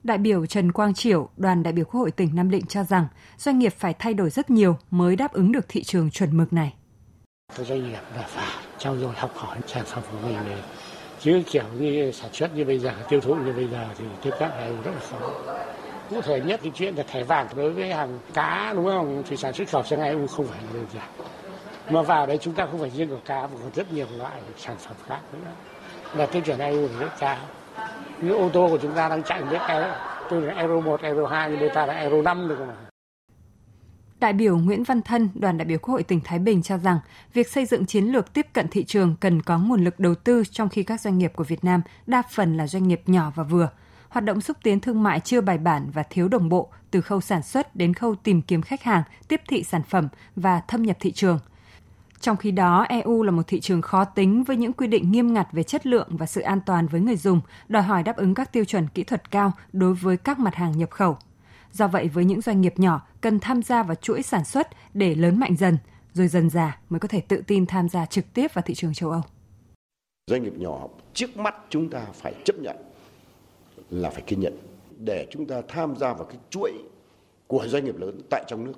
Đại 0.03 0.19
biểu 0.19 0.47
Trần 0.47 0.73
Quang 0.73 0.95
Triểu, 0.95 1.29
đoàn 1.37 1.63
đại 1.63 1.73
biểu 1.73 1.85
Quốc 1.85 2.01
hội 2.01 2.11
tỉnh 2.11 2.31
Nam 2.35 2.51
Định 2.51 2.67
cho 2.67 2.85
rằng 2.85 3.07
doanh 3.39 3.59
nghiệp 3.59 3.73
phải 3.79 3.95
thay 3.99 4.15
đổi 4.15 4.31
rất 4.31 4.51
nhiều 4.51 4.77
mới 4.91 5.17
đáp 5.17 5.33
ứng 5.33 5.53
được 5.53 5.65
thị 5.69 5.83
trường 5.83 6.11
chuẩn 6.11 6.37
mực 6.37 6.53
này. 6.53 6.75
Các 7.57 7.67
doanh 7.67 7.91
nghiệp 7.91 8.01
là 8.17 8.23
phải 8.29 8.47
trao 8.79 8.97
dồi 8.97 9.15
học 9.17 9.31
hỏi 9.35 9.59
sản 9.67 9.85
phẩm 9.87 10.05
của 10.13 10.19
mình 10.27 10.35
này. 10.35 10.63
Chứ 11.21 11.43
kiểu 11.51 11.65
như 11.79 12.13
sản 12.13 12.31
xuất 12.33 12.55
như 12.55 12.65
bây 12.65 12.79
giờ, 12.79 12.95
tiêu 13.09 13.21
thụ 13.21 13.35
như 13.35 13.53
bây 13.53 13.69
giờ 13.69 13.89
thì 13.99 14.05
tiếp 14.23 14.31
cận 14.39 14.49
này 14.49 14.73
rất 14.85 14.91
là 14.91 15.01
khó. 15.11 15.31
Cụ 16.11 16.21
thể 16.23 16.41
nhất 16.41 16.61
thì 16.63 16.71
chuyện 16.75 16.95
là 16.95 17.03
thẻ 17.03 17.23
vàng 17.25 17.47
đối 17.57 17.71
với 17.71 17.93
hàng 17.93 18.19
cá 18.35 18.73
đúng 18.75 18.85
không? 18.85 19.23
Thủy 19.29 19.37
sản 19.37 19.53
xuất 19.53 19.69
khẩu 19.69 19.83
sang 19.83 20.01
EU 20.01 20.27
không 20.27 20.47
phải 20.47 20.63
là 20.63 20.69
đơn 20.75 20.87
giản. 20.95 21.09
Mà 21.91 22.03
vào 22.03 22.27
đấy 22.27 22.39
chúng 22.41 22.55
ta 22.55 22.67
không 22.67 22.81
phải 22.81 22.91
riêng 22.91 23.09
của 23.09 23.21
cá 23.25 23.41
mà 23.43 23.53
còn 23.63 23.71
rất 23.75 23.93
nhiều 23.93 24.07
loại 24.19 24.41
sản 24.57 24.77
phẩm 24.79 24.97
khác 25.07 25.21
nữa. 25.33 25.51
Là 26.15 26.27
tiêu 26.27 26.43
chuẩn 26.43 26.59
EU 26.59 26.89
rất 27.01 27.11
cao 27.19 27.37
như 28.23 28.33
ô 28.33 28.49
tô 28.53 28.69
của 28.71 28.79
chúng 28.83 28.93
ta 28.93 29.09
đang 29.09 29.23
chạy 29.23 29.43
với 29.43 29.59
tôi 30.31 30.43
là 30.43 30.55
Euro 30.55 30.81
1, 30.81 31.03
Euro 31.03 31.27
2 31.27 31.51
nhưng 31.51 31.61
người 31.61 31.71
ta 31.75 31.87
là 31.87 31.95
Euro 31.95 32.23
5 32.23 32.49
được 32.49 32.59
mà. 32.69 32.75
Đại 34.21 34.33
biểu 34.33 34.59
Nguyễn 34.59 34.85
Văn 34.85 35.03
Thân, 35.03 35.29
đoàn 35.35 35.59
đại 35.59 35.67
biểu 35.67 35.79
Quốc 35.79 35.93
hội 35.93 36.03
tỉnh 36.03 36.21
Thái 36.25 36.39
Bình 36.39 36.63
cho 36.63 36.79
rằng 36.79 36.99
việc 37.33 37.49
xây 37.49 37.67
dựng 37.67 37.87
chiến 37.87 38.05
lược 38.05 38.33
tiếp 38.33 38.47
cận 38.53 38.69
thị 38.69 38.85
trường 38.85 39.17
cần 39.21 39.43
có 39.43 39.59
nguồn 39.59 39.85
lực 39.85 40.01
đầu 40.01 40.15
tư 40.15 40.43
trong 40.51 40.69
khi 40.69 40.83
các 40.83 41.01
doanh 41.01 41.19
nghiệp 41.19 41.33
của 41.37 41.45
Việt 41.45 41.65
Nam 41.65 41.83
đa 42.07 42.23
phần 42.31 42.57
là 42.57 42.67
doanh 42.67 42.89
nghiệp 42.89 43.03
nhỏ 43.07 43.33
và 43.35 43.43
vừa. 43.43 43.69
Hoạt 44.17 44.25
động 44.25 44.41
xúc 44.41 44.57
tiến 44.63 44.81
thương 44.81 45.03
mại 45.03 45.21
chưa 45.21 45.41
bài 45.41 45.59
bản 45.59 45.91
và 45.95 46.03
thiếu 46.03 46.29
đồng 46.29 46.49
bộ 46.49 46.69
từ 46.91 47.01
khâu 47.01 47.21
sản 47.21 47.43
xuất 47.43 47.77
đến 47.77 47.95
khâu 47.95 48.15
tìm 48.15 48.43
kiếm 48.43 48.63
khách 48.63 48.83
hàng, 48.83 49.03
tiếp 49.29 49.41
thị 49.49 49.63
sản 49.63 49.83
phẩm 49.83 50.09
và 50.37 50.61
thâm 50.69 50.83
nhập 50.83 50.97
thị 51.01 51.13
trường– 51.13 51.39
trong 52.21 52.37
khi 52.37 52.51
đó, 52.51 52.87
EU 52.89 53.23
là 53.23 53.31
một 53.31 53.43
thị 53.47 53.61
trường 53.61 53.83
khó 53.83 54.05
tính 54.05 54.45
với 54.45 54.57
những 54.57 54.73
quy 54.73 54.87
định 54.87 55.13
nghiêm 55.13 55.35
ngặt 55.35 55.49
về 55.53 55.63
chất 55.63 55.87
lượng 55.87 56.09
và 56.11 56.27
sự 56.27 56.41
an 56.41 56.61
toàn 56.67 56.87
với 56.87 57.01
người 57.01 57.17
dùng, 57.17 57.41
đòi 57.69 57.83
hỏi 57.83 58.03
đáp 58.03 58.17
ứng 58.17 58.35
các 58.35 58.53
tiêu 58.53 58.65
chuẩn 58.65 58.89
kỹ 58.89 59.05
thuật 59.05 59.31
cao 59.31 59.53
đối 59.73 59.95
với 59.95 60.17
các 60.17 60.39
mặt 60.39 60.55
hàng 60.55 60.79
nhập 60.79 60.91
khẩu. 60.91 61.17
Do 61.73 61.89
vậy, 61.89 62.09
với 62.09 62.25
những 62.25 62.41
doanh 62.41 62.61
nghiệp 62.61 62.75
nhỏ 62.77 63.07
cần 63.21 63.41
tham 63.41 63.63
gia 63.63 63.83
vào 63.83 63.95
chuỗi 63.95 64.23
sản 64.23 64.45
xuất 64.45 64.69
để 64.95 65.15
lớn 65.15 65.41
mạnh 65.41 65.57
dần, 65.57 65.79
rồi 66.15 66.29
dần 66.29 66.51
già 66.51 66.79
mới 66.89 67.01
có 67.01 67.09
thể 67.09 67.21
tự 67.21 67.43
tin 67.47 67.67
tham 67.67 67.89
gia 67.89 68.07
trực 68.07 68.35
tiếp 68.35 68.55
vào 68.55 68.63
thị 68.63 68.75
trường 68.75 68.95
châu 68.95 69.11
Âu. 69.11 69.23
Doanh 70.27 70.43
nghiệp 70.43 70.55
nhỏ 70.57 70.89
trước 71.15 71.37
mắt 71.37 71.55
chúng 71.71 71.91
ta 71.91 72.01
phải 72.15 72.35
chấp 72.45 72.57
nhận 72.57 72.77
là 73.91 74.11
phải 74.11 74.23
kiên 74.23 74.41
nhẫn 74.41 74.59
để 75.05 75.27
chúng 75.31 75.47
ta 75.47 75.63
tham 75.69 75.97
gia 75.97 76.13
vào 76.13 76.25
cái 76.25 76.37
chuỗi 76.51 76.73
của 77.47 77.67
doanh 77.67 77.85
nghiệp 77.85 77.99
lớn 77.99 78.21
tại 78.31 78.45
trong 78.47 78.65
nước. 78.65 78.73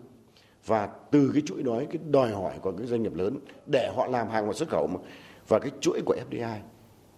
Và 0.67 0.89
từ 1.11 1.31
cái 1.33 1.43
chuỗi 1.47 1.63
đó, 1.63 1.81
cái 1.91 1.99
đòi 2.11 2.31
hỏi 2.31 2.55
của 2.63 2.73
cái 2.73 2.87
doanh 2.87 3.03
nghiệp 3.03 3.15
lớn 3.15 3.39
để 3.67 3.93
họ 3.97 4.07
làm 4.07 4.29
hàng 4.29 4.47
và 4.47 4.53
xuất 4.53 4.69
khẩu 4.69 4.87
mà. 4.87 5.01
Và 5.49 5.59
cái 5.59 5.71
chuỗi 5.81 6.01
của 6.07 6.17
FDI 6.31 6.59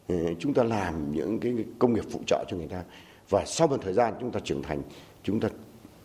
ừ, 0.09 0.35
chúng 0.39 0.55
ta 0.55 0.63
làm 0.63 1.13
những 1.13 1.41
cái 1.41 1.55
công 1.79 1.95
nghiệp 1.95 2.05
phụ 2.11 2.21
trợ 2.27 2.45
cho 2.49 2.57
người 2.57 2.69
ta. 2.69 2.85
Và 3.29 3.45
sau 3.47 3.69
một 3.69 3.77
thời 3.83 3.93
gian 3.93 4.15
chúng 4.21 4.31
ta 4.31 4.41
trưởng 4.45 4.63
thành, 4.63 4.83
chúng 5.23 5.41
ta 5.41 5.49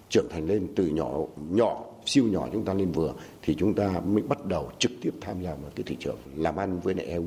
trưởng 0.10 0.30
thành 0.30 0.46
lên 0.46 0.68
từ 0.76 0.88
nhỏ 0.88 1.20
nhỏ, 1.50 1.84
siêu 2.06 2.26
nhỏ 2.28 2.48
chúng 2.54 2.66
ta 2.66 2.74
lên 2.74 2.92
vừa, 2.92 3.14
thì 3.42 3.56
chúng 3.56 3.74
ta 3.74 4.02
mới 4.06 4.24
bắt 4.24 4.46
đầu 4.46 4.72
trực 4.80 4.92
tiếp 5.02 5.12
tham 5.22 5.42
gia 5.42 5.50
vào 5.50 5.72
cái 5.76 5.84
thị 5.88 5.98
trường 6.00 6.18
làm 6.36 6.56
ăn 6.56 6.80
với 6.80 6.94
lại 6.94 7.06
EU. 7.06 7.24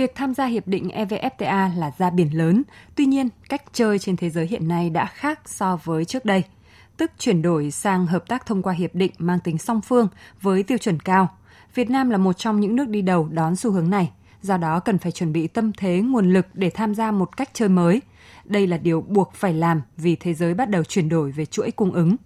Việc 0.00 0.14
tham 0.14 0.34
gia 0.34 0.46
hiệp 0.46 0.68
định 0.68 0.88
EVFTA 0.88 1.78
là 1.78 1.92
ra 1.98 2.10
biển 2.10 2.38
lớn, 2.38 2.62
tuy 2.94 3.06
nhiên 3.06 3.28
cách 3.48 3.62
chơi 3.72 3.98
trên 3.98 4.16
thế 4.16 4.30
giới 4.30 4.46
hiện 4.46 4.68
nay 4.68 4.90
đã 4.90 5.06
khác 5.06 5.40
so 5.46 5.78
với 5.84 6.04
trước 6.04 6.24
đây– 6.24 6.42
tức 7.00 7.10
chuyển 7.18 7.42
đổi 7.42 7.70
sang 7.70 8.06
hợp 8.06 8.28
tác 8.28 8.46
thông 8.46 8.62
qua 8.62 8.72
hiệp 8.72 8.94
định 8.94 9.12
mang 9.18 9.38
tính 9.40 9.58
song 9.58 9.80
phương 9.80 10.08
với 10.40 10.62
tiêu 10.62 10.78
chuẩn 10.78 11.00
cao. 11.00 11.28
Việt 11.74 11.90
Nam 11.90 12.10
là 12.10 12.18
một 12.18 12.32
trong 12.32 12.60
những 12.60 12.76
nước 12.76 12.88
đi 12.88 13.02
đầu 13.02 13.28
đón 13.32 13.56
xu 13.56 13.70
hướng 13.70 13.90
này, 13.90 14.12
do 14.42 14.56
đó 14.56 14.80
cần 14.80 14.98
phải 14.98 15.12
chuẩn 15.12 15.32
bị 15.32 15.46
tâm 15.46 15.72
thế 15.72 16.00
nguồn 16.00 16.32
lực 16.32 16.46
để 16.54 16.70
tham 16.70 16.94
gia 16.94 17.10
một 17.10 17.36
cách 17.36 17.50
chơi 17.52 17.68
mới. 17.68 18.02
Đây 18.44 18.66
là 18.66 18.78
điều 18.78 19.00
buộc 19.00 19.32
phải 19.34 19.54
làm 19.54 19.82
vì 19.96 20.16
thế 20.16 20.34
giới 20.34 20.54
bắt 20.54 20.70
đầu 20.70 20.84
chuyển 20.84 21.08
đổi 21.08 21.30
về 21.30 21.46
chuỗi 21.46 21.70
cung 21.70 21.92
ứng. 21.92 22.16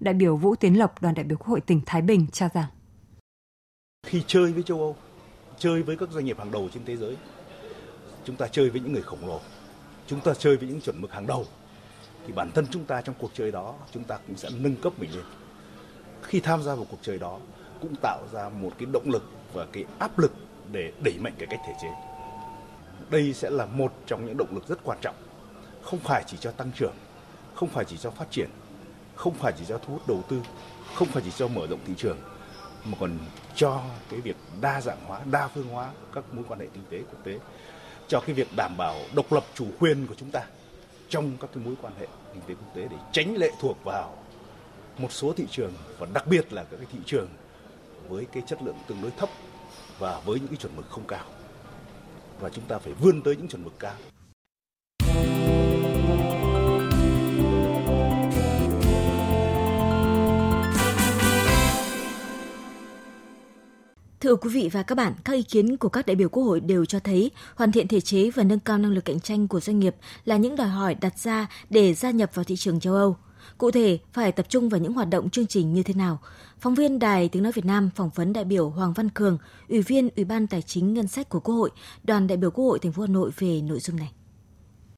Đại 0.00 0.14
biểu 0.14 0.36
Vũ 0.36 0.54
Tiến 0.54 0.78
Lộc, 0.78 1.02
đoàn 1.02 1.14
đại 1.14 1.24
biểu 1.24 1.38
Quốc 1.38 1.48
hội 1.48 1.60
tỉnh 1.60 1.80
Thái 1.86 2.02
Bình 2.02 2.26
cho 2.32 2.48
rằng 2.54 2.66
khi 4.06 4.22
chơi 4.26 4.52
với 4.52 4.62
châu 4.62 4.78
Âu, 4.78 4.96
chơi 5.60 5.82
với 5.82 5.96
các 5.96 6.08
doanh 6.10 6.24
nghiệp 6.24 6.38
hàng 6.38 6.50
đầu 6.50 6.68
trên 6.74 6.84
thế 6.84 6.96
giới, 6.96 7.16
chúng 8.24 8.36
ta 8.36 8.46
chơi 8.46 8.70
với 8.70 8.80
những 8.80 8.92
người 8.92 9.02
khổng 9.02 9.26
lồ, 9.26 9.40
chúng 10.06 10.20
ta 10.20 10.34
chơi 10.34 10.56
với 10.56 10.68
những 10.68 10.80
chuẩn 10.80 11.00
mực 11.00 11.12
hàng 11.12 11.26
đầu. 11.26 11.46
Thì 12.26 12.32
bản 12.32 12.50
thân 12.54 12.66
chúng 12.70 12.84
ta 12.84 13.02
trong 13.02 13.14
cuộc 13.18 13.30
chơi 13.34 13.50
đó 13.50 13.74
chúng 13.94 14.04
ta 14.04 14.18
cũng 14.26 14.36
sẽ 14.36 14.48
nâng 14.58 14.76
cấp 14.76 14.92
mình 14.98 15.10
lên. 15.14 15.24
Khi 16.22 16.40
tham 16.40 16.62
gia 16.62 16.74
vào 16.74 16.86
cuộc 16.90 16.98
chơi 17.02 17.18
đó 17.18 17.38
cũng 17.80 17.94
tạo 18.02 18.22
ra 18.32 18.48
một 18.48 18.70
cái 18.78 18.86
động 18.92 19.10
lực 19.10 19.24
và 19.52 19.66
cái 19.72 19.84
áp 19.98 20.18
lực 20.18 20.32
để 20.72 20.92
đẩy 21.04 21.14
mạnh 21.18 21.32
cái 21.38 21.46
cách 21.50 21.60
thể 21.66 21.72
chế. 21.82 21.88
Đây 23.10 23.32
sẽ 23.32 23.50
là 23.50 23.66
một 23.66 23.92
trong 24.06 24.26
những 24.26 24.36
động 24.36 24.54
lực 24.54 24.68
rất 24.68 24.78
quan 24.84 24.98
trọng. 25.00 25.14
Không 25.82 25.98
phải 25.98 26.24
chỉ 26.26 26.36
cho 26.40 26.50
tăng 26.50 26.70
trưởng 26.72 26.94
không 27.54 27.68
phải 27.68 27.84
chỉ 27.84 27.96
cho 27.96 28.10
phát 28.10 28.30
triển 28.30 28.50
không 29.14 29.34
phải 29.34 29.52
chỉ 29.58 29.64
cho 29.68 29.78
thu 29.78 29.92
hút 29.92 30.08
đầu 30.08 30.22
tư 30.28 30.42
không 30.94 31.08
phải 31.08 31.22
chỉ 31.24 31.30
cho 31.30 31.48
mở 31.48 31.66
rộng 31.66 31.80
thị 31.86 31.94
trường 31.96 32.18
mà 32.84 32.96
còn 33.00 33.18
cho 33.54 33.82
cái 34.10 34.20
việc 34.20 34.36
đa 34.60 34.80
dạng 34.80 35.04
hóa, 35.06 35.20
đa 35.30 35.48
phương 35.48 35.68
hóa 35.68 35.90
các 36.14 36.24
mối 36.32 36.44
quan 36.48 36.60
hệ 36.60 36.66
kinh 36.74 36.84
tế 36.90 36.98
quốc 36.98 37.24
tế, 37.24 37.38
cho 38.08 38.20
cái 38.20 38.34
việc 38.34 38.48
đảm 38.56 38.76
bảo 38.76 38.96
độc 39.14 39.32
lập 39.32 39.44
chủ 39.54 39.66
quyền 39.80 40.06
của 40.06 40.14
chúng 40.18 40.30
ta 40.30 40.40
trong 41.08 41.36
các 41.40 41.50
cái 41.54 41.64
mối 41.64 41.74
quan 41.82 41.92
hệ 42.00 42.06
kinh 42.34 42.42
tế 42.48 42.54
quốc 42.54 42.74
tế 42.74 42.88
để 42.90 42.96
tránh 43.12 43.36
lệ 43.36 43.50
thuộc 43.60 43.84
vào 43.84 44.16
một 44.98 45.12
số 45.12 45.32
thị 45.32 45.46
trường 45.50 45.72
và 45.98 46.06
đặc 46.12 46.26
biệt 46.26 46.52
là 46.52 46.64
các 46.64 46.76
cái 46.76 46.86
thị 46.92 46.98
trường 47.06 47.28
với 48.08 48.26
cái 48.32 48.42
chất 48.46 48.62
lượng 48.62 48.76
tương 48.88 49.02
đối 49.02 49.10
thấp 49.10 49.28
và 49.98 50.20
với 50.24 50.38
những 50.38 50.48
cái 50.48 50.56
chuẩn 50.56 50.76
mực 50.76 50.90
không 50.90 51.06
cao. 51.08 51.24
Và 52.40 52.48
chúng 52.48 52.64
ta 52.64 52.78
phải 52.78 52.92
vươn 52.92 53.22
tới 53.22 53.36
những 53.36 53.48
chuẩn 53.48 53.64
mực 53.64 53.78
cao. 53.78 53.94
Thưa 64.30 64.36
quý 64.36 64.50
vị 64.50 64.68
và 64.72 64.82
các 64.82 64.94
bạn, 64.94 65.12
các 65.24 65.32
ý 65.32 65.42
kiến 65.42 65.76
của 65.76 65.88
các 65.88 66.06
đại 66.06 66.16
biểu 66.16 66.28
Quốc 66.28 66.42
hội 66.42 66.60
đều 66.60 66.84
cho 66.84 67.00
thấy 67.00 67.30
hoàn 67.54 67.72
thiện 67.72 67.88
thể 67.88 68.00
chế 68.00 68.30
và 68.30 68.42
nâng 68.42 68.58
cao 68.60 68.78
năng 68.78 68.90
lực 68.92 69.04
cạnh 69.04 69.20
tranh 69.20 69.48
của 69.48 69.60
doanh 69.60 69.78
nghiệp 69.78 69.96
là 70.24 70.36
những 70.36 70.56
đòi 70.56 70.68
hỏi 70.68 70.94
đặt 70.94 71.18
ra 71.18 71.48
để 71.70 71.94
gia 71.94 72.10
nhập 72.10 72.30
vào 72.34 72.44
thị 72.44 72.56
trường 72.56 72.80
châu 72.80 72.94
Âu. 72.94 73.16
Cụ 73.58 73.70
thể, 73.70 73.98
phải 74.12 74.32
tập 74.32 74.46
trung 74.48 74.68
vào 74.68 74.80
những 74.80 74.92
hoạt 74.92 75.08
động 75.10 75.30
chương 75.30 75.46
trình 75.46 75.72
như 75.72 75.82
thế 75.82 75.94
nào? 75.94 76.18
Phóng 76.60 76.74
viên 76.74 76.98
Đài 76.98 77.28
Tiếng 77.28 77.42
Nói 77.42 77.52
Việt 77.52 77.64
Nam 77.64 77.90
phỏng 77.96 78.10
vấn 78.14 78.32
đại 78.32 78.44
biểu 78.44 78.70
Hoàng 78.70 78.92
Văn 78.92 79.08
Cường, 79.08 79.38
Ủy 79.68 79.82
viên 79.82 80.08
Ủy 80.16 80.24
ban 80.24 80.46
Tài 80.46 80.62
chính 80.62 80.94
Ngân 80.94 81.08
sách 81.08 81.28
của 81.28 81.40
Quốc 81.40 81.54
hội, 81.54 81.70
đoàn 82.04 82.26
đại 82.26 82.36
biểu 82.36 82.50
Quốc 82.50 82.64
hội 82.64 82.78
thành 82.78 82.92
phố 82.92 83.02
Hà 83.02 83.08
Nội 83.08 83.30
về 83.38 83.60
nội 83.60 83.80
dung 83.80 83.96
này. 83.96 84.12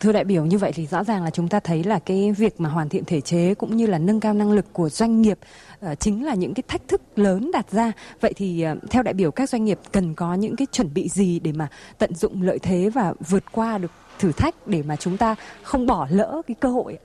Thưa 0.00 0.12
đại 0.12 0.24
biểu 0.24 0.44
như 0.44 0.58
vậy 0.58 0.72
thì 0.74 0.86
rõ 0.86 1.04
ràng 1.04 1.24
là 1.24 1.30
chúng 1.30 1.48
ta 1.48 1.60
thấy 1.60 1.84
là 1.84 1.98
cái 1.98 2.32
việc 2.32 2.60
mà 2.60 2.68
hoàn 2.68 2.88
thiện 2.88 3.04
thể 3.04 3.20
chế 3.20 3.54
cũng 3.54 3.76
như 3.76 3.86
là 3.86 3.98
nâng 3.98 4.20
cao 4.20 4.34
năng 4.34 4.52
lực 4.52 4.72
của 4.72 4.88
doanh 4.88 5.22
nghiệp 5.22 5.38
Ờ, 5.82 5.94
chính 5.94 6.24
là 6.24 6.34
những 6.34 6.54
cái 6.54 6.62
thách 6.68 6.88
thức 6.88 7.02
lớn 7.16 7.50
đặt 7.52 7.70
ra. 7.70 7.92
Vậy 8.20 8.32
thì 8.36 8.62
ờ, 8.62 8.76
theo 8.90 9.02
đại 9.02 9.14
biểu 9.14 9.30
các 9.30 9.48
doanh 9.48 9.64
nghiệp 9.64 9.78
cần 9.92 10.14
có 10.14 10.34
những 10.34 10.56
cái 10.56 10.66
chuẩn 10.72 10.94
bị 10.94 11.08
gì 11.08 11.40
để 11.40 11.52
mà 11.52 11.68
tận 11.98 12.14
dụng 12.14 12.42
lợi 12.42 12.58
thế 12.58 12.90
và 12.94 13.14
vượt 13.28 13.52
qua 13.52 13.78
được 13.78 13.90
thử 14.18 14.32
thách 14.32 14.66
để 14.66 14.82
mà 14.82 14.96
chúng 14.96 15.16
ta 15.16 15.34
không 15.62 15.86
bỏ 15.86 16.08
lỡ 16.10 16.42
cái 16.46 16.54
cơ 16.60 16.68
hội? 16.68 16.98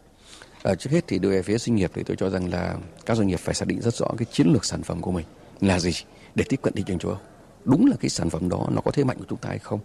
À, 0.64 0.76
trước 0.76 0.90
hết 0.92 1.04
thì 1.08 1.20
đối 1.20 1.32
với 1.32 1.44
phía 1.44 1.58
doanh 1.58 1.76
nghiệp 1.76 1.92
thì 1.94 2.04
tôi 2.04 2.18
cho 2.18 2.30
rằng 2.30 2.52
là 2.52 2.76
các 3.06 3.18
doanh 3.18 3.28
nghiệp 3.28 3.40
phải 3.40 3.56
xác 3.56 3.68
định 3.68 3.82
rất 3.82 3.96
rõ 3.96 4.08
cái 4.18 4.26
chiến 4.32 4.48
lược 4.54 4.66
sản 4.66 4.84
phẩm 4.84 5.02
của 5.02 5.12
mình 5.12 5.26
là 5.62 5.80
gì 5.80 5.92
để 6.36 6.44
tiếp 6.50 6.60
cận 6.62 6.74
thị 6.74 6.84
trường 6.88 7.00
châu 7.00 7.12
Âu 7.12 7.20
đúng 7.66 7.86
là 7.86 7.96
cái 8.00 8.10
sản 8.10 8.30
phẩm 8.30 8.50
đó 8.50 8.68
nó 8.72 8.82
có 8.82 8.92
thế 8.92 9.04
mạnh 9.04 9.18
của 9.18 9.26
chúng 9.30 9.40
ta 9.40 9.50
hay 9.50 9.60
không 9.60 9.80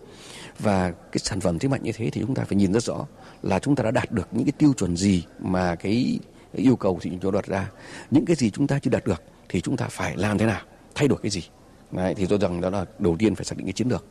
và 0.58 0.90
cái 0.90 1.18
sản 1.18 1.40
phẩm 1.40 1.58
thế 1.58 1.68
mạnh 1.68 1.80
như 1.82 1.92
thế 1.92 2.10
thì 2.10 2.20
chúng 2.20 2.34
ta 2.34 2.44
phải 2.44 2.56
nhìn 2.56 2.72
rất 2.72 2.82
rõ 2.82 3.06
là 3.42 3.58
chúng 3.58 3.76
ta 3.76 3.84
đã 3.84 3.90
đạt 3.90 4.12
được 4.12 4.28
những 4.32 4.44
cái 4.44 4.52
tiêu 4.52 4.72
chuẩn 4.72 4.96
gì 4.96 5.24
mà 5.38 5.74
cái 5.74 6.18
yêu 6.52 6.76
cầu 6.76 6.98
thì 7.02 7.10
chúng 7.10 7.20
tôi 7.20 7.32
đặt 7.32 7.46
ra. 7.46 7.70
Những 8.10 8.24
cái 8.24 8.36
gì 8.36 8.50
chúng 8.50 8.66
ta 8.66 8.78
chưa 8.78 8.90
đạt 8.90 9.04
được 9.04 9.22
thì 9.48 9.60
chúng 9.60 9.76
ta 9.76 9.86
phải 9.90 10.16
làm 10.16 10.38
thế 10.38 10.46
nào? 10.46 10.60
Thay 10.94 11.08
đổi 11.08 11.18
cái 11.22 11.30
gì? 11.30 11.42
Đấy, 11.90 12.14
thì 12.14 12.26
tôi 12.26 12.38
rằng 12.38 12.60
đó 12.60 12.70
là 12.70 12.84
đầu 12.98 13.16
tiên 13.18 13.34
phải 13.34 13.44
xác 13.44 13.58
định 13.58 13.66
cái 13.66 13.72
chiến 13.72 13.88
lược. 13.88 14.04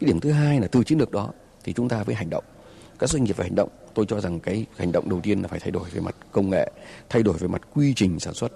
Cái 0.00 0.08
điểm 0.08 0.20
thứ 0.20 0.30
hai 0.32 0.60
là 0.60 0.68
từ 0.68 0.84
chiến 0.84 0.98
lược 0.98 1.10
đó 1.10 1.32
thì 1.64 1.72
chúng 1.72 1.88
ta 1.88 2.02
với 2.02 2.14
hành 2.14 2.30
động. 2.30 2.44
Các 2.98 3.10
doanh 3.10 3.24
nghiệp 3.24 3.36
phải 3.36 3.46
hành 3.46 3.54
động. 3.54 3.68
Tôi 3.94 4.06
cho 4.08 4.20
rằng 4.20 4.40
cái 4.40 4.66
hành 4.76 4.92
động 4.92 5.08
đầu 5.08 5.20
tiên 5.20 5.42
là 5.42 5.48
phải 5.48 5.60
thay 5.60 5.70
đổi 5.70 5.88
về 5.90 6.00
mặt 6.00 6.16
công 6.32 6.50
nghệ 6.50 6.70
thay 7.08 7.22
đổi 7.22 7.36
về 7.36 7.48
mặt 7.48 7.62
quy 7.74 7.94
trình 7.96 8.20
sản 8.20 8.34
xuất. 8.34 8.52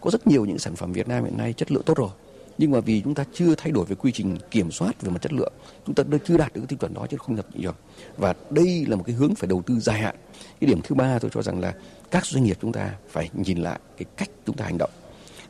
Có 0.00 0.10
rất 0.10 0.26
nhiều 0.26 0.44
những 0.44 0.58
sản 0.58 0.76
phẩm 0.76 0.92
Việt 0.92 1.08
Nam 1.08 1.24
hiện 1.24 1.38
nay 1.38 1.52
chất 1.52 1.72
lượng 1.72 1.82
tốt 1.82 1.96
rồi 1.96 2.10
nhưng 2.58 2.70
mà 2.70 2.80
vì 2.80 3.00
chúng 3.00 3.14
ta 3.14 3.24
chưa 3.32 3.54
thay 3.54 3.72
đổi 3.72 3.84
về 3.84 3.94
quy 3.94 4.12
trình 4.12 4.36
kiểm 4.50 4.70
soát 4.70 5.02
về 5.02 5.10
mặt 5.10 5.22
chất 5.22 5.32
lượng, 5.32 5.52
chúng 5.86 5.94
ta 5.94 6.04
chưa 6.24 6.36
đạt 6.36 6.54
được 6.54 6.60
cái 6.60 6.66
tiêu 6.66 6.78
chuẩn 6.78 6.94
đó 6.94 7.06
chứ 7.10 7.16
không 7.16 7.36
nhập 7.36 7.46
thị 7.54 7.60
trường. 7.62 7.74
Và 8.16 8.34
đây 8.50 8.86
là 8.88 8.96
một 8.96 9.02
cái 9.06 9.16
hướng 9.16 9.34
phải 9.34 9.48
đầu 9.48 9.62
tư 9.66 9.80
dài 9.80 9.98
hạn. 9.98 10.16
Cái 10.60 10.68
điểm 10.68 10.80
thứ 10.84 10.94
ba 10.94 11.18
tôi 11.18 11.30
cho 11.34 11.42
rằng 11.42 11.60
là 11.60 11.74
các 12.10 12.26
doanh 12.26 12.44
nghiệp 12.44 12.58
chúng 12.60 12.72
ta 12.72 12.94
phải 13.08 13.30
nhìn 13.32 13.58
lại 13.58 13.78
cái 13.96 14.06
cách 14.16 14.30
chúng 14.46 14.56
ta 14.56 14.64
hành 14.64 14.78
động. 14.78 14.90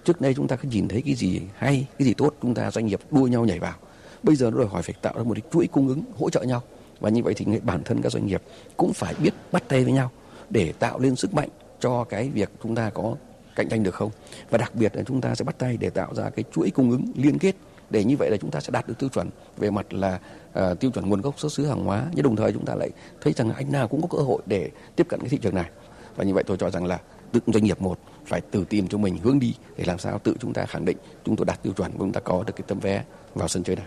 Trước 0.04 0.20
đây 0.20 0.34
chúng 0.34 0.48
ta 0.48 0.56
cứ 0.56 0.68
nhìn 0.68 0.88
thấy 0.88 1.02
cái 1.02 1.14
gì 1.14 1.40
hay, 1.56 1.86
cái 1.98 2.06
gì 2.06 2.14
tốt, 2.14 2.34
chúng 2.42 2.54
ta 2.54 2.70
doanh 2.70 2.86
nghiệp 2.86 3.00
đua 3.10 3.26
nhau 3.26 3.44
nhảy 3.44 3.58
vào. 3.58 3.74
Bây 4.22 4.36
giờ 4.36 4.50
nó 4.50 4.58
đòi 4.58 4.66
hỏi 4.66 4.82
phải 4.82 4.94
tạo 5.02 5.14
ra 5.16 5.22
một 5.22 5.34
cái 5.34 5.42
chuỗi 5.52 5.66
cung 5.66 5.88
ứng 5.88 6.02
hỗ 6.18 6.30
trợ 6.30 6.42
nhau. 6.42 6.62
Và 7.00 7.10
như 7.10 7.22
vậy 7.22 7.34
thì 7.34 7.46
bản 7.62 7.82
thân 7.84 8.02
các 8.02 8.12
doanh 8.12 8.26
nghiệp 8.26 8.42
cũng 8.76 8.92
phải 8.92 9.14
biết 9.14 9.34
bắt 9.52 9.64
tay 9.68 9.84
với 9.84 9.92
nhau 9.92 10.10
để 10.50 10.72
tạo 10.72 10.98
lên 10.98 11.16
sức 11.16 11.34
mạnh 11.34 11.48
cho 11.80 12.04
cái 12.04 12.28
việc 12.28 12.50
chúng 12.62 12.74
ta 12.74 12.90
có 12.90 13.16
cạnh 13.56 13.68
tranh 13.68 13.82
được 13.82 13.94
không? 13.94 14.10
Và 14.50 14.58
đặc 14.58 14.74
biệt 14.74 14.96
là 14.96 15.02
chúng 15.02 15.20
ta 15.20 15.34
sẽ 15.34 15.44
bắt 15.44 15.58
tay 15.58 15.76
để 15.76 15.90
tạo 15.90 16.14
ra 16.14 16.30
cái 16.30 16.44
chuỗi 16.54 16.70
cung 16.70 16.90
ứng 16.90 17.12
liên 17.14 17.38
kết 17.38 17.54
để 17.90 18.04
như 18.04 18.16
vậy 18.18 18.30
là 18.30 18.36
chúng 18.36 18.50
ta 18.50 18.60
sẽ 18.60 18.70
đạt 18.70 18.88
được 18.88 18.98
tiêu 18.98 19.08
chuẩn 19.08 19.30
về 19.56 19.70
mặt 19.70 19.92
là 19.92 20.20
uh, 20.58 20.80
tiêu 20.80 20.90
chuẩn 20.90 21.08
nguồn 21.08 21.20
gốc 21.20 21.38
xuất 21.38 21.52
xứ 21.52 21.66
hàng 21.66 21.84
hóa 21.84 22.06
nhưng 22.14 22.24
đồng 22.24 22.36
thời 22.36 22.52
chúng 22.52 22.64
ta 22.64 22.74
lại 22.74 22.90
thấy 23.20 23.32
rằng 23.32 23.50
anh 23.50 23.72
nào 23.72 23.88
cũng 23.88 24.02
có 24.02 24.08
cơ 24.18 24.18
hội 24.18 24.42
để 24.46 24.70
tiếp 24.96 25.06
cận 25.08 25.20
cái 25.20 25.28
thị 25.28 25.38
trường 25.38 25.54
này. 25.54 25.70
Và 26.16 26.24
như 26.24 26.34
vậy 26.34 26.44
tôi 26.46 26.56
cho 26.56 26.70
rằng 26.70 26.84
là 26.84 26.98
tự 27.32 27.40
doanh 27.46 27.64
nghiệp 27.64 27.82
một 27.82 27.98
phải 28.26 28.40
tự 28.40 28.64
tìm 28.68 28.88
cho 28.88 28.98
mình 28.98 29.18
hướng 29.22 29.38
đi 29.38 29.54
để 29.76 29.84
làm 29.86 29.98
sao 29.98 30.18
tự 30.18 30.36
chúng 30.40 30.52
ta 30.52 30.66
khẳng 30.66 30.84
định 30.84 30.96
chúng 31.24 31.36
tôi 31.36 31.44
đạt 31.46 31.62
tiêu 31.62 31.72
chuẩn 31.72 31.90
và 31.90 31.98
chúng 31.98 32.12
ta 32.12 32.20
có 32.20 32.44
được 32.46 32.52
cái 32.56 32.64
tấm 32.68 32.78
vé 32.80 33.04
vào 33.34 33.48
sân 33.48 33.62
chơi 33.62 33.76
này. 33.76 33.86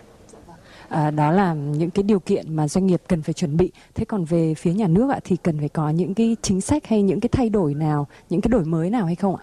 À, 0.88 1.10
đó 1.10 1.30
là 1.30 1.54
những 1.54 1.90
cái 1.90 2.02
điều 2.02 2.20
kiện 2.20 2.56
mà 2.56 2.68
doanh 2.68 2.86
nghiệp 2.86 3.02
cần 3.08 3.22
phải 3.22 3.34
chuẩn 3.34 3.56
bị. 3.56 3.72
Thế 3.94 4.04
còn 4.04 4.24
về 4.24 4.54
phía 4.54 4.72
nhà 4.72 4.88
nước 4.88 5.10
ạ 5.10 5.20
thì 5.24 5.36
cần 5.36 5.58
phải 5.58 5.68
có 5.68 5.90
những 5.90 6.14
cái 6.14 6.36
chính 6.42 6.60
sách 6.60 6.86
hay 6.86 7.02
những 7.02 7.20
cái 7.20 7.28
thay 7.32 7.48
đổi 7.48 7.74
nào 7.74 8.06
những 8.30 8.40
cái 8.40 8.48
đổi 8.48 8.64
mới 8.64 8.90
nào 8.90 9.06
hay 9.06 9.14
không 9.14 9.36
ạ? 9.36 9.42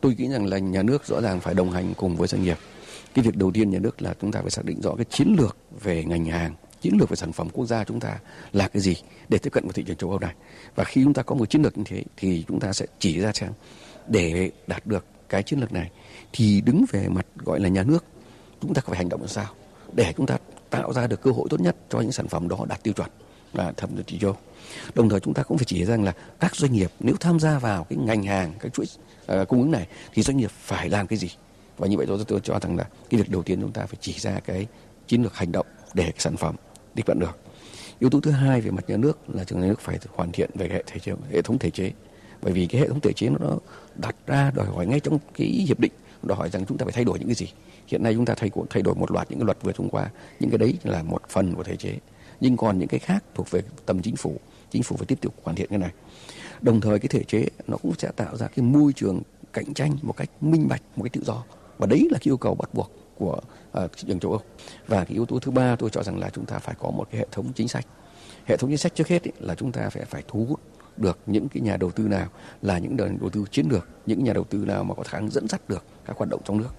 Tôi 0.00 0.14
nghĩ 0.18 0.28
rằng 0.28 0.46
là 0.46 0.58
nhà 0.58 0.82
nước 0.82 1.06
rõ 1.06 1.20
ràng 1.20 1.40
phải 1.40 1.54
đồng 1.54 1.70
hành 1.70 1.94
cùng 1.96 2.16
với 2.16 2.28
doanh 2.28 2.42
nghiệp. 2.42 2.58
Cái 3.14 3.24
việc 3.24 3.36
đầu 3.36 3.50
tiên 3.50 3.70
nhà 3.70 3.78
nước 3.78 4.02
là 4.02 4.14
chúng 4.20 4.32
ta 4.32 4.40
phải 4.40 4.50
xác 4.50 4.64
định 4.64 4.80
rõ 4.80 4.94
cái 4.94 5.04
chiến 5.10 5.36
lược 5.38 5.56
về 5.80 6.04
ngành 6.04 6.24
hàng, 6.24 6.54
chiến 6.80 6.96
lược 6.98 7.08
về 7.08 7.16
sản 7.16 7.32
phẩm 7.32 7.48
quốc 7.52 7.66
gia 7.66 7.84
chúng 7.84 8.00
ta 8.00 8.18
là 8.52 8.68
cái 8.68 8.80
gì 8.80 8.96
để 9.28 9.38
tiếp 9.38 9.50
cận 9.50 9.64
vào 9.64 9.72
thị 9.72 9.82
trường 9.86 9.96
châu 9.96 10.10
Âu 10.10 10.18
này. 10.18 10.34
Và 10.74 10.84
khi 10.84 11.04
chúng 11.04 11.14
ta 11.14 11.22
có 11.22 11.34
một 11.34 11.50
chiến 11.50 11.62
lược 11.62 11.78
như 11.78 11.84
thế 11.86 12.04
thì 12.16 12.44
chúng 12.48 12.60
ta 12.60 12.72
sẽ 12.72 12.86
chỉ 12.98 13.20
ra 13.20 13.32
xem 13.32 13.52
để 14.08 14.50
đạt 14.66 14.86
được 14.86 15.04
cái 15.28 15.42
chiến 15.42 15.60
lược 15.60 15.72
này 15.72 15.90
thì 16.32 16.60
đứng 16.60 16.84
về 16.92 17.08
mặt 17.08 17.26
gọi 17.36 17.60
là 17.60 17.68
nhà 17.68 17.82
nước, 17.82 18.04
chúng 18.60 18.74
ta 18.74 18.82
phải 18.84 18.96
hành 18.96 19.08
động 19.08 19.20
làm 19.20 19.28
sao 19.28 19.46
để 19.92 20.12
chúng 20.16 20.26
ta 20.26 20.38
tạo 20.70 20.92
ra 20.92 21.06
được 21.06 21.22
cơ 21.22 21.30
hội 21.30 21.46
tốt 21.50 21.60
nhất 21.60 21.76
cho 21.88 22.00
những 22.00 22.12
sản 22.12 22.28
phẩm 22.28 22.48
đó 22.48 22.66
đạt 22.68 22.82
tiêu 22.82 22.94
chuẩn 22.94 23.08
và 23.52 23.72
thẩm 23.76 23.90
thị 24.06 24.18
trường 24.18 24.36
đồng 24.94 25.08
thời 25.08 25.20
chúng 25.20 25.34
ta 25.34 25.42
cũng 25.42 25.58
phải 25.58 25.64
chỉ 25.64 25.84
rằng 25.84 26.04
là 26.04 26.12
các 26.40 26.56
doanh 26.56 26.72
nghiệp 26.72 26.90
nếu 27.00 27.14
tham 27.20 27.40
gia 27.40 27.58
vào 27.58 27.84
cái 27.84 27.98
ngành 27.98 28.22
hàng 28.22 28.52
cái 28.60 28.70
chuỗi 28.70 28.86
uh, 29.40 29.48
cung 29.48 29.60
ứng 29.60 29.70
này 29.70 29.86
thì 30.14 30.22
doanh 30.22 30.36
nghiệp 30.36 30.50
phải 30.50 30.88
làm 30.88 31.06
cái 31.06 31.18
gì? 31.18 31.28
Và 31.76 31.86
như 31.86 31.96
vậy 31.96 32.06
tôi, 32.06 32.18
tôi 32.28 32.40
cho 32.40 32.58
rằng 32.62 32.76
là 32.76 32.84
cái 33.10 33.20
việc 33.20 33.30
đầu 33.30 33.42
tiên 33.42 33.60
chúng 33.60 33.72
ta 33.72 33.86
phải 33.86 33.96
chỉ 34.00 34.12
ra 34.12 34.40
cái 34.40 34.66
chiến 35.06 35.22
lược 35.22 35.34
hành 35.34 35.52
động 35.52 35.66
để 35.94 36.04
cái 36.04 36.14
sản 36.18 36.36
phẩm 36.36 36.56
đi 36.94 37.02
vận 37.06 37.18
được. 37.18 37.38
Yếu 37.98 38.10
tố 38.10 38.20
thứ 38.20 38.30
hai 38.30 38.60
về 38.60 38.70
mặt 38.70 38.84
nhà 38.88 38.96
nước 38.96 39.18
là 39.28 39.44
trường 39.44 39.60
nhà 39.60 39.66
nước 39.66 39.80
phải 39.80 39.98
hoàn 40.14 40.32
thiện 40.32 40.50
về 40.54 40.68
hệ 40.68 40.82
thể 40.86 40.98
chế, 40.98 41.12
hệ 41.32 41.42
thống 41.42 41.58
thể 41.58 41.70
chế. 41.70 41.92
Bởi 42.42 42.52
vì 42.52 42.66
cái 42.66 42.80
hệ 42.80 42.88
thống 42.88 43.00
thể 43.00 43.12
chế 43.12 43.28
nó 43.40 43.58
đặt 43.94 44.16
ra 44.26 44.50
đòi 44.54 44.66
hỏi 44.66 44.86
ngay 44.86 45.00
trong 45.00 45.18
cái 45.34 45.48
hiệp 45.48 45.80
định 45.80 45.92
đòi 46.22 46.38
hỏi 46.38 46.50
rằng 46.50 46.66
chúng 46.66 46.78
ta 46.78 46.84
phải 46.84 46.92
thay 46.92 47.04
đổi 47.04 47.18
những 47.18 47.28
cái 47.28 47.34
gì. 47.34 47.46
Hiện 47.86 48.02
nay 48.02 48.14
chúng 48.14 48.24
ta 48.24 48.34
thay 48.34 48.50
thay 48.70 48.82
đổi 48.82 48.94
một 48.94 49.10
loạt 49.10 49.30
những 49.30 49.38
cái 49.38 49.46
luật 49.46 49.62
vừa 49.62 49.72
thông 49.72 49.88
qua. 49.88 50.10
Những 50.40 50.50
cái 50.50 50.58
đấy 50.58 50.74
là 50.84 51.02
một 51.02 51.22
phần 51.28 51.54
của 51.54 51.62
thể 51.62 51.76
chế 51.76 51.98
nhưng 52.40 52.56
còn 52.56 52.78
những 52.78 52.88
cái 52.88 53.00
khác 53.00 53.24
thuộc 53.34 53.50
về 53.50 53.62
tầm 53.86 54.02
chính 54.02 54.16
phủ 54.16 54.36
chính 54.70 54.82
phủ 54.82 54.96
phải 54.96 55.06
tiếp 55.06 55.18
tục 55.20 55.34
hoàn 55.42 55.56
thiện 55.56 55.68
cái 55.70 55.78
này. 55.78 55.90
Đồng 56.60 56.80
thời 56.80 56.98
cái 56.98 57.08
thể 57.08 57.24
chế 57.24 57.44
nó 57.66 57.76
cũng 57.76 57.94
sẽ 57.98 58.10
tạo 58.16 58.36
ra 58.36 58.46
cái 58.46 58.64
môi 58.64 58.92
trường 58.92 59.22
cạnh 59.52 59.74
tranh 59.74 59.96
một 60.02 60.16
cách 60.16 60.30
minh 60.40 60.68
bạch 60.68 60.82
một 60.96 61.02
cách 61.02 61.12
tự 61.12 61.22
do. 61.24 61.44
Và 61.78 61.86
đấy 61.86 62.08
là 62.10 62.18
cái 62.18 62.28
yêu 62.28 62.36
cầu 62.36 62.54
bắt 62.54 62.74
buộc 62.74 62.90
của 63.16 63.40
uh, 63.84 63.92
thị 63.96 64.04
trường 64.06 64.20
châu 64.20 64.32
Âu. 64.32 64.40
Và 64.86 65.04
cái 65.04 65.14
yếu 65.14 65.26
tố 65.26 65.38
thứ 65.38 65.50
ba 65.50 65.76
tôi 65.76 65.90
cho 65.90 66.02
rằng 66.02 66.18
là 66.18 66.30
chúng 66.30 66.46
ta 66.46 66.58
phải 66.58 66.74
có 66.78 66.90
một 66.90 67.08
cái 67.10 67.18
hệ 67.20 67.26
thống 67.32 67.52
chính 67.52 67.68
sách. 67.68 67.86
Hệ 68.46 68.56
thống 68.56 68.70
chính 68.70 68.78
sách 68.78 68.94
trước 68.94 69.08
hết 69.08 69.22
ý, 69.22 69.30
là 69.38 69.54
chúng 69.54 69.72
ta 69.72 69.88
phải 69.90 70.04
phải 70.04 70.22
thu 70.28 70.44
hút 70.48 70.60
được 70.96 71.18
những 71.26 71.48
cái 71.48 71.60
nhà 71.60 71.76
đầu 71.76 71.90
tư 71.90 72.08
nào 72.08 72.28
là 72.62 72.78
những 72.78 72.96
đầu 72.96 73.30
tư 73.32 73.44
chiến 73.50 73.66
lược 73.68 73.88
những 74.06 74.24
nhà 74.24 74.32
đầu 74.32 74.44
tư 74.44 74.58
nào 74.58 74.84
mà 74.84 74.94
có 74.94 75.02
khả 75.02 75.20
năng 75.20 75.30
dẫn 75.30 75.48
dắt 75.48 75.68
được 75.68 75.84
các 76.04 76.16
hoạt 76.16 76.30
động 76.30 76.40
trong 76.44 76.58
nước. 76.58 76.70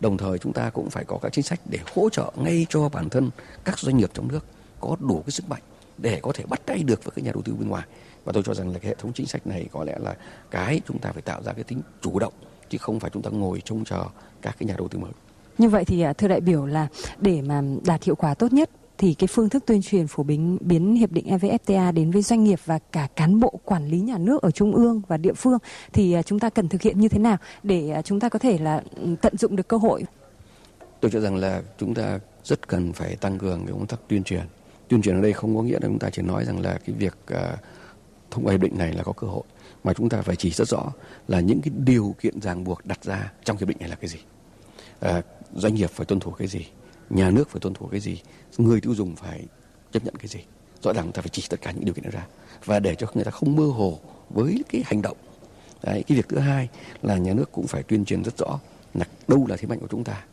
Đồng 0.00 0.16
thời 0.16 0.38
chúng 0.38 0.52
ta 0.52 0.70
cũng 0.70 0.90
phải 0.90 1.04
có 1.04 1.18
các 1.22 1.32
chính 1.32 1.44
sách 1.44 1.60
để 1.70 1.78
hỗ 1.94 2.08
trợ 2.08 2.32
ngay 2.36 2.66
cho 2.68 2.88
bản 2.88 3.08
thân 3.08 3.30
các 3.64 3.78
doanh 3.78 3.96
nghiệp 3.96 4.10
trong 4.14 4.28
nước 4.28 4.44
có 4.82 4.96
đủ 5.00 5.22
cái 5.26 5.30
sức 5.30 5.48
mạnh 5.48 5.62
để 5.98 6.20
có 6.22 6.32
thể 6.34 6.44
bắt 6.48 6.60
tay 6.66 6.82
được 6.82 7.04
với 7.04 7.12
các 7.16 7.24
nhà 7.24 7.32
đầu 7.32 7.42
tư 7.42 7.54
bên 7.58 7.68
ngoài 7.68 7.86
và 8.24 8.32
tôi 8.32 8.42
cho 8.42 8.54
rằng 8.54 8.68
là 8.68 8.78
cái 8.78 8.88
hệ 8.88 8.94
thống 8.94 9.12
chính 9.12 9.26
sách 9.26 9.46
này 9.46 9.66
có 9.72 9.84
lẽ 9.84 9.98
là 9.98 10.16
cái 10.50 10.80
chúng 10.88 10.98
ta 10.98 11.12
phải 11.12 11.22
tạo 11.22 11.42
ra 11.42 11.52
cái 11.52 11.64
tính 11.64 11.80
chủ 12.02 12.18
động 12.18 12.32
chứ 12.68 12.78
không 12.78 13.00
phải 13.00 13.10
chúng 13.14 13.22
ta 13.22 13.30
ngồi 13.30 13.62
trông 13.64 13.84
chờ 13.84 14.04
các 14.42 14.56
cái 14.58 14.66
nhà 14.66 14.74
đầu 14.78 14.88
tư 14.88 14.98
mới 14.98 15.12
như 15.58 15.68
vậy 15.68 15.84
thì 15.84 16.00
à, 16.00 16.12
thưa 16.12 16.28
đại 16.28 16.40
biểu 16.40 16.66
là 16.66 16.88
để 17.18 17.42
mà 17.42 17.62
đạt 17.86 18.02
hiệu 18.04 18.14
quả 18.14 18.34
tốt 18.34 18.52
nhất 18.52 18.70
thì 18.98 19.14
cái 19.14 19.26
phương 19.26 19.48
thức 19.48 19.62
tuyên 19.66 19.82
truyền 19.82 20.06
phổ 20.06 20.22
biến 20.22 20.58
biến 20.60 20.94
hiệp 20.94 21.12
định 21.12 21.26
EVFTA 21.26 21.92
đến 21.92 22.10
với 22.10 22.22
doanh 22.22 22.44
nghiệp 22.44 22.60
và 22.64 22.78
cả 22.92 23.08
cán 23.16 23.40
bộ 23.40 23.60
quản 23.64 23.88
lý 23.88 24.00
nhà 24.00 24.18
nước 24.18 24.42
ở 24.42 24.50
trung 24.50 24.74
ương 24.74 25.02
và 25.08 25.16
địa 25.16 25.32
phương 25.32 25.58
thì 25.92 26.12
à, 26.12 26.22
chúng 26.22 26.38
ta 26.38 26.50
cần 26.50 26.68
thực 26.68 26.82
hiện 26.82 27.00
như 27.00 27.08
thế 27.08 27.18
nào 27.18 27.36
để 27.62 27.90
à, 27.90 28.02
chúng 28.02 28.20
ta 28.20 28.28
có 28.28 28.38
thể 28.38 28.58
là 28.58 28.82
ừ, 28.96 29.14
tận 29.22 29.36
dụng 29.36 29.56
được 29.56 29.68
cơ 29.68 29.76
hội? 29.76 30.04
Tôi 31.00 31.10
cho 31.10 31.20
rằng 31.20 31.36
là 31.36 31.62
chúng 31.78 31.94
ta 31.94 32.18
rất 32.44 32.68
cần 32.68 32.92
phải 32.92 33.16
tăng 33.16 33.38
cường 33.38 33.64
cái 33.66 33.72
công 33.72 33.86
tác 33.86 34.00
tuyên 34.08 34.24
truyền. 34.24 34.42
Tuyên 34.88 35.02
truyền 35.02 35.14
ở 35.14 35.22
đây 35.22 35.32
không 35.32 35.56
có 35.56 35.62
nghĩa 35.62 35.78
là 35.80 35.88
chúng 35.88 35.98
ta 35.98 36.10
chỉ 36.10 36.22
nói 36.22 36.44
rằng 36.44 36.60
là 36.60 36.78
cái 36.86 36.96
việc 36.98 37.16
uh, 37.34 37.38
thông 38.30 38.44
qua 38.44 38.52
hiệp 38.52 38.60
định 38.60 38.78
này 38.78 38.92
là 38.92 39.02
có 39.02 39.12
cơ 39.12 39.26
hội 39.26 39.42
mà 39.84 39.92
chúng 39.92 40.08
ta 40.08 40.22
phải 40.22 40.36
chỉ 40.36 40.50
rất 40.50 40.68
rõ 40.68 40.92
là 41.28 41.40
những 41.40 41.60
cái 41.62 41.72
điều 41.84 42.14
kiện 42.20 42.40
ràng 42.40 42.64
buộc 42.64 42.86
đặt 42.86 43.04
ra 43.04 43.32
trong 43.44 43.56
hiệp 43.56 43.68
định 43.68 43.76
này 43.80 43.88
là 43.88 43.96
cái 43.96 44.08
gì. 44.08 44.18
À, 45.00 45.22
doanh 45.54 45.74
nghiệp 45.74 45.90
phải 45.90 46.06
tuân 46.06 46.20
thủ 46.20 46.30
cái 46.30 46.48
gì, 46.48 46.66
nhà 47.10 47.30
nước 47.30 47.50
phải 47.50 47.60
tuân 47.60 47.74
thủ 47.74 47.86
cái 47.86 48.00
gì 48.00 48.22
người 48.58 48.80
tiêu 48.80 48.94
dùng 48.94 49.16
phải 49.16 49.46
chấp 49.92 50.04
nhận 50.04 50.14
cái 50.14 50.28
gì. 50.28 50.40
Rõ 50.82 50.92
ràng 50.92 51.04
chúng 51.04 51.12
ta 51.12 51.22
phải 51.22 51.30
chỉ 51.32 51.42
tất 51.50 51.60
cả 51.60 51.70
những 51.70 51.84
điều 51.84 51.94
kiện 51.94 52.04
đó 52.04 52.10
ra. 52.12 52.26
Và 52.64 52.78
để 52.78 52.94
cho 52.94 53.06
người 53.14 53.24
ta 53.24 53.30
không 53.30 53.56
mơ 53.56 53.64
hồ 53.64 54.00
với 54.30 54.62
cái 54.68 54.82
hành 54.86 55.02
động. 55.02 55.16
Đấy, 55.82 56.04
cái 56.08 56.16
việc 56.16 56.28
thứ 56.28 56.38
hai 56.38 56.68
là 57.02 57.16
nhà 57.16 57.34
nước 57.34 57.52
cũng 57.52 57.66
phải 57.66 57.82
tuyên 57.82 58.04
truyền 58.04 58.24
rất 58.24 58.38
rõ 58.38 58.58
là 58.94 59.04
đâu 59.28 59.46
là 59.48 59.56
thế 59.56 59.68
mạnh 59.68 59.78
của 59.80 59.88
chúng 59.90 60.04
ta 60.04 60.24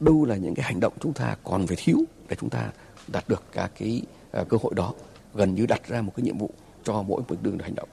đâu 0.00 0.24
là 0.24 0.36
những 0.36 0.54
cái 0.54 0.66
hành 0.66 0.80
động 0.80 0.92
chúng 1.00 1.12
ta 1.12 1.36
còn 1.44 1.66
phải 1.66 1.76
thiếu 1.80 1.98
để 2.28 2.36
chúng 2.40 2.50
ta 2.50 2.70
đạt 3.12 3.28
được 3.28 3.42
các 3.52 3.70
cái 3.78 4.02
à, 4.30 4.44
cơ 4.48 4.56
hội 4.62 4.72
đó, 4.76 4.92
gần 5.34 5.54
như 5.54 5.66
đặt 5.66 5.88
ra 5.88 6.02
một 6.02 6.12
cái 6.16 6.24
nhiệm 6.24 6.38
vụ 6.38 6.50
cho 6.84 7.02
mỗi 7.02 7.22
một 7.28 7.36
đường 7.42 7.58
hành 7.58 7.74
động. 7.74 7.88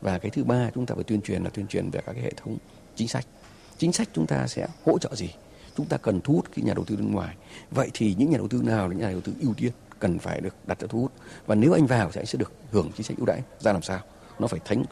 Và 0.00 0.18
cái 0.18 0.30
thứ 0.30 0.44
ba 0.44 0.70
chúng 0.74 0.86
ta 0.86 0.94
phải 0.94 1.04
tuyên 1.04 1.20
truyền 1.20 1.44
là 1.44 1.50
tuyên 1.50 1.66
truyền 1.66 1.90
về 1.90 2.00
các 2.06 2.12
cái 2.12 2.22
hệ 2.22 2.30
thống 2.36 2.56
chính 2.94 3.08
sách. 3.08 3.26
Chính 3.78 3.92
sách 3.92 4.08
chúng 4.12 4.26
ta 4.26 4.46
sẽ 4.46 4.66
hỗ 4.84 4.98
trợ 4.98 5.14
gì? 5.14 5.30
Chúng 5.76 5.86
ta 5.86 5.96
cần 5.96 6.20
thu 6.20 6.34
hút 6.34 6.44
cái 6.56 6.64
nhà 6.64 6.74
đầu 6.74 6.84
tư 6.84 6.96
nước 6.96 7.08
ngoài. 7.10 7.36
Vậy 7.70 7.90
thì 7.94 8.14
những 8.18 8.30
nhà 8.30 8.38
đầu 8.38 8.48
tư 8.48 8.62
nào 8.62 8.88
là 8.88 8.94
những 8.94 9.02
nhà 9.02 9.10
đầu 9.10 9.20
tư 9.20 9.32
ưu 9.40 9.54
tiên 9.54 9.72
cần 9.98 10.18
phải 10.18 10.40
được 10.40 10.54
đặt 10.66 10.80
ra 10.80 10.86
thu 10.90 11.00
hút? 11.00 11.12
Và 11.46 11.54
nếu 11.54 11.72
anh 11.72 11.86
vào 11.86 12.10
thì 12.12 12.20
anh 12.20 12.26
sẽ 12.26 12.38
được 12.38 12.52
hưởng 12.70 12.90
chính 12.96 13.04
sách 13.04 13.16
ưu 13.16 13.26
đãi. 13.26 13.40
Ra 13.60 13.72
làm 13.72 13.82
sao? 13.82 14.00
Nó 14.38 14.46
phải 14.46 14.60
thánh 14.64 14.84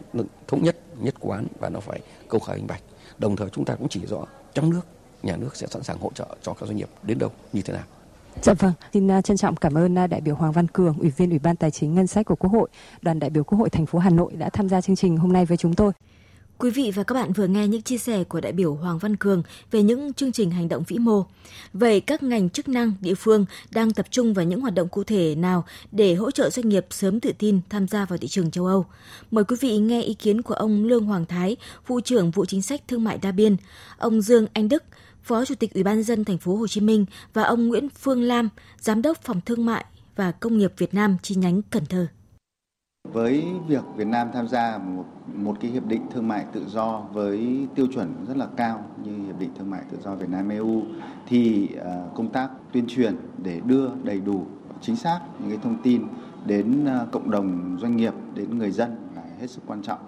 thống 0.49 0.63
nhất 0.63 0.77
nhất 1.01 1.15
quán 1.21 1.47
và 1.61 1.69
nó 1.69 1.81
phải 1.81 2.01
câu 2.29 2.41
khai 2.41 2.57
minh 2.57 2.67
bạch. 2.67 2.83
Đồng 3.19 3.37
thời 3.37 3.51
chúng 3.51 3.65
ta 3.65 3.75
cũng 3.75 3.89
chỉ 3.89 4.07
rõ 4.07 4.27
trong 4.55 4.71
nước, 4.71 4.81
nhà 5.23 5.37
nước 5.37 5.57
sẽ 5.57 5.67
sẵn 5.67 5.83
sàng 5.83 5.99
hỗ 5.99 6.11
trợ 6.15 6.37
cho 6.43 6.55
các 6.55 6.67
doanh 6.67 6.77
nghiệp 6.77 6.89
đến 7.03 7.19
đâu, 7.19 7.31
như 7.53 7.63
thế 7.63 7.73
nào. 7.73 7.85
Dạ 8.43 8.55
vâng, 8.55 8.73
xin 8.93 9.11
à, 9.11 9.23
trân 9.23 9.37
trọng 9.37 9.57
cảm 9.57 9.75
ơn 9.75 9.99
à, 9.99 10.07
đại 10.07 10.21
biểu 10.21 10.35
Hoàng 10.35 10.53
Văn 10.53 10.67
Cường, 10.67 10.99
Ủy 10.99 11.11
viên 11.11 11.31
Ủy 11.31 11.39
ban 11.39 11.57
Tài 11.57 11.71
chính 11.71 11.95
Ngân 11.95 12.07
sách 12.07 12.27
của 12.27 12.37
Quốc 12.37 12.51
hội, 12.51 12.69
đoàn 13.03 13.19
đại 13.19 13.31
biểu 13.31 13.45
Quốc 13.45 13.59
hội 13.59 13.71
thành 13.71 13.87
phố 13.87 13.99
Hà 13.99 14.11
Nội 14.11 14.33
đã 14.33 14.51
tham 14.51 14.69
gia 14.69 14.81
chương 14.81 14.97
trình 14.97 15.17
hôm 15.17 15.33
nay 15.33 15.45
với 15.45 15.57
chúng 15.57 15.75
tôi. 15.75 15.93
Quý 16.59 16.71
vị 16.71 16.93
và 16.95 17.03
các 17.03 17.15
bạn 17.15 17.33
vừa 17.33 17.47
nghe 17.47 17.69
những 17.69 17.83
chia 17.83 17.99
sẻ 17.99 18.25
của 18.25 18.41
đại 18.41 18.53
biểu 18.53 18.75
Hoàng 18.75 18.99
Văn 18.99 19.17
Cường 19.17 19.43
về 19.71 19.83
những 19.83 20.13
chương 20.13 20.33
trình 20.33 20.51
hành 20.51 20.69
động 20.69 20.83
vĩ 20.87 20.99
mô. 20.99 21.25
Vậy 21.73 22.01
các 22.01 22.23
ngành 22.23 22.51
chức 22.51 22.69
năng 22.69 22.93
địa 23.01 23.15
phương 23.15 23.47
đang 23.71 23.93
tập 23.93 24.07
trung 24.11 24.35
vào 24.35 24.45
những 24.45 24.61
hoạt 24.61 24.75
động 24.75 24.89
cụ 24.89 25.05
thể 25.05 25.35
nào 25.35 25.65
để 25.93 26.15
hỗ 26.15 26.31
trợ 26.31 26.51
doanh 26.51 26.69
nghiệp 26.69 26.87
sớm 26.91 27.21
tự 27.21 27.33
tin 27.39 27.61
tham 27.71 27.89
gia 27.89 28.05
vào 28.05 28.19
thị 28.19 28.29
trường 28.29 28.51
châu 28.51 28.67
Âu? 28.67 28.87
Mời 29.31 29.45
quý 29.45 29.57
vị 29.61 29.79
nghe 29.79 30.03
ý 30.03 30.15
kiến 30.15 30.43
của 30.43 30.55
ông 30.55 30.85
Lương 30.85 31.05
Hoàng 31.05 31.27
Thái, 31.27 31.57
vụ 31.87 32.01
trưởng 32.01 32.31
vụ 32.31 32.45
chính 32.45 32.63
sách 32.63 32.81
thương 32.89 33.05
mại 33.05 33.19
đa 33.19 33.33
biên, 33.33 33.57
ông 33.99 34.23
Dương 34.23 34.47
Anh 34.53 34.69
Đức, 34.69 34.85
Phó 35.23 35.45
Chủ 35.45 35.55
tịch 35.55 35.75
Ủy 35.75 35.83
ban 35.83 36.03
dân 36.03 36.25
thành 36.25 36.39
phố 36.39 36.57
Hồ 36.57 36.67
Chí 36.67 36.81
Minh 36.81 37.07
và 37.33 37.43
ông 37.43 37.69
Nguyễn 37.69 37.89
Phương 37.89 38.23
Lam, 38.23 38.49
Giám 38.79 39.03
đốc 39.03 39.23
Phòng 39.23 39.41
Thương 39.47 39.67
mại 39.67 39.85
và 40.17 40.33
Công 40.33 40.59
nghiệp 40.59 40.73
Việt 40.79 40.95
Nam 40.95 41.17
chi 41.23 41.35
nhánh 41.35 41.63
Cần 41.71 41.87
Thơ. 41.87 42.07
Với 43.13 43.45
việc 43.69 43.85
Việt 43.97 44.07
Nam 44.07 44.29
tham 44.33 44.49
gia 44.49 44.79
một 44.79 45.05
một 45.35 45.57
cái 45.61 45.71
hiệp 45.71 45.87
định 45.87 46.03
thương 46.13 46.29
mại 46.29 46.45
tự 46.53 46.65
do 46.69 47.03
với 47.13 47.67
tiêu 47.75 47.87
chuẩn 47.95 48.25
rất 48.29 48.37
là 48.37 48.47
cao 48.57 48.85
như 49.05 49.27
hiệp 49.27 49.39
định 49.39 49.51
thương 49.59 49.71
mại 49.71 49.83
tự 49.91 49.99
do 50.05 50.15
Việt 50.15 50.29
Nam 50.29 50.49
EU 50.49 50.83
thì 51.29 51.69
à, 51.85 52.07
công 52.15 52.33
tác 52.33 52.51
tuyên 52.73 52.85
truyền 52.89 53.17
để 53.43 53.61
đưa 53.67 53.89
đầy 54.05 54.21
đủ 54.21 54.47
chính 54.81 54.97
xác 54.97 55.21
những 55.39 55.49
cái 55.49 55.59
thông 55.63 55.83
tin 55.83 56.03
đến 56.47 56.85
à, 56.87 57.07
cộng 57.13 57.31
đồng 57.31 57.79
doanh 57.81 57.97
nghiệp 57.97 58.15
đến 58.35 58.59
người 58.59 58.71
dân 58.71 58.97
là 59.17 59.23
hết 59.41 59.51
sức 59.51 59.63
quan 59.67 59.83
trọng. 59.83 59.99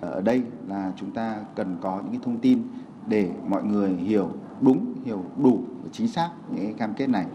Ở 0.00 0.20
đây 0.20 0.42
là 0.68 0.92
chúng 0.96 1.10
ta 1.10 1.36
cần 1.56 1.76
có 1.80 2.00
những 2.02 2.12
cái 2.12 2.20
thông 2.24 2.38
tin 2.38 2.62
để 3.06 3.30
mọi 3.48 3.64
người 3.64 3.90
hiểu 3.90 4.32
đúng, 4.60 4.94
hiểu 5.04 5.24
đủ 5.36 5.60
và 5.82 5.88
chính 5.92 6.08
xác 6.08 6.30
những 6.54 6.74
cam 6.74 6.94
kết 6.94 7.06
này. 7.06 7.26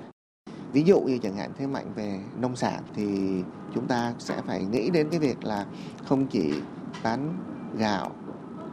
Ví 0.73 0.83
dụ 0.83 0.99
như 1.01 1.17
chẳng 1.17 1.35
hạn 1.35 1.51
thế 1.57 1.67
mạnh 1.67 1.85
về 1.95 2.19
nông 2.39 2.55
sản 2.55 2.83
thì 2.95 3.05
chúng 3.75 3.87
ta 3.87 4.13
sẽ 4.19 4.41
phải 4.47 4.65
nghĩ 4.65 4.89
đến 4.89 5.07
cái 5.09 5.19
việc 5.19 5.43
là 5.43 5.65
không 6.05 6.27
chỉ 6.27 6.53
bán 7.03 7.37
gạo, 7.77 8.11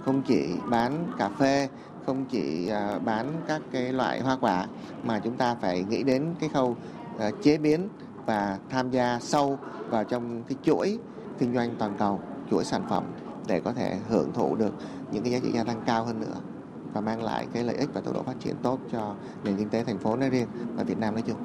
không 0.04 0.22
chỉ 0.22 0.54
bán 0.70 1.12
cà 1.18 1.28
phê, 1.28 1.68
không 2.06 2.24
chỉ 2.30 2.68
à, 2.68 2.98
bán 2.98 3.32
các 3.46 3.62
cái 3.72 3.92
loại 3.92 4.20
hoa 4.20 4.36
quả 4.40 4.66
mà 5.04 5.18
chúng 5.18 5.36
ta 5.36 5.54
phải 5.54 5.84
nghĩ 5.88 6.02
đến 6.02 6.34
cái 6.40 6.48
khâu 6.48 6.76
à, 7.18 7.30
chế 7.42 7.58
biến 7.58 7.88
và 8.26 8.58
tham 8.70 8.90
gia 8.90 9.18
sâu 9.20 9.58
vào 9.90 10.04
trong 10.04 10.42
cái 10.42 10.56
chuỗi 10.62 10.98
kinh 11.38 11.54
doanh 11.54 11.74
toàn 11.78 11.94
cầu, 11.98 12.20
chuỗi 12.50 12.64
sản 12.64 12.82
phẩm 12.88 13.04
để 13.46 13.60
có 13.60 13.72
thể 13.72 13.98
hưởng 14.08 14.32
thụ 14.32 14.56
được 14.56 14.74
những 15.12 15.22
cái 15.22 15.32
giá 15.32 15.38
trị 15.42 15.50
gia 15.52 15.64
tăng 15.64 15.82
cao 15.86 16.04
hơn 16.04 16.20
nữa 16.20 16.36
và 16.92 17.00
mang 17.00 17.22
lại 17.22 17.46
cái 17.52 17.64
lợi 17.64 17.76
ích 17.76 17.88
và 17.94 18.00
tốc 18.00 18.14
độ 18.14 18.22
phát 18.22 18.40
triển 18.40 18.54
tốt 18.62 18.78
cho 18.92 19.14
nền 19.44 19.56
kinh 19.56 19.68
tế 19.68 19.84
thành 19.84 19.98
phố 19.98 20.16
nói 20.16 20.30
riêng 20.30 20.48
và 20.74 20.82
Việt 20.82 20.98
Nam 20.98 21.14
nói 21.14 21.22
chung 21.26 21.36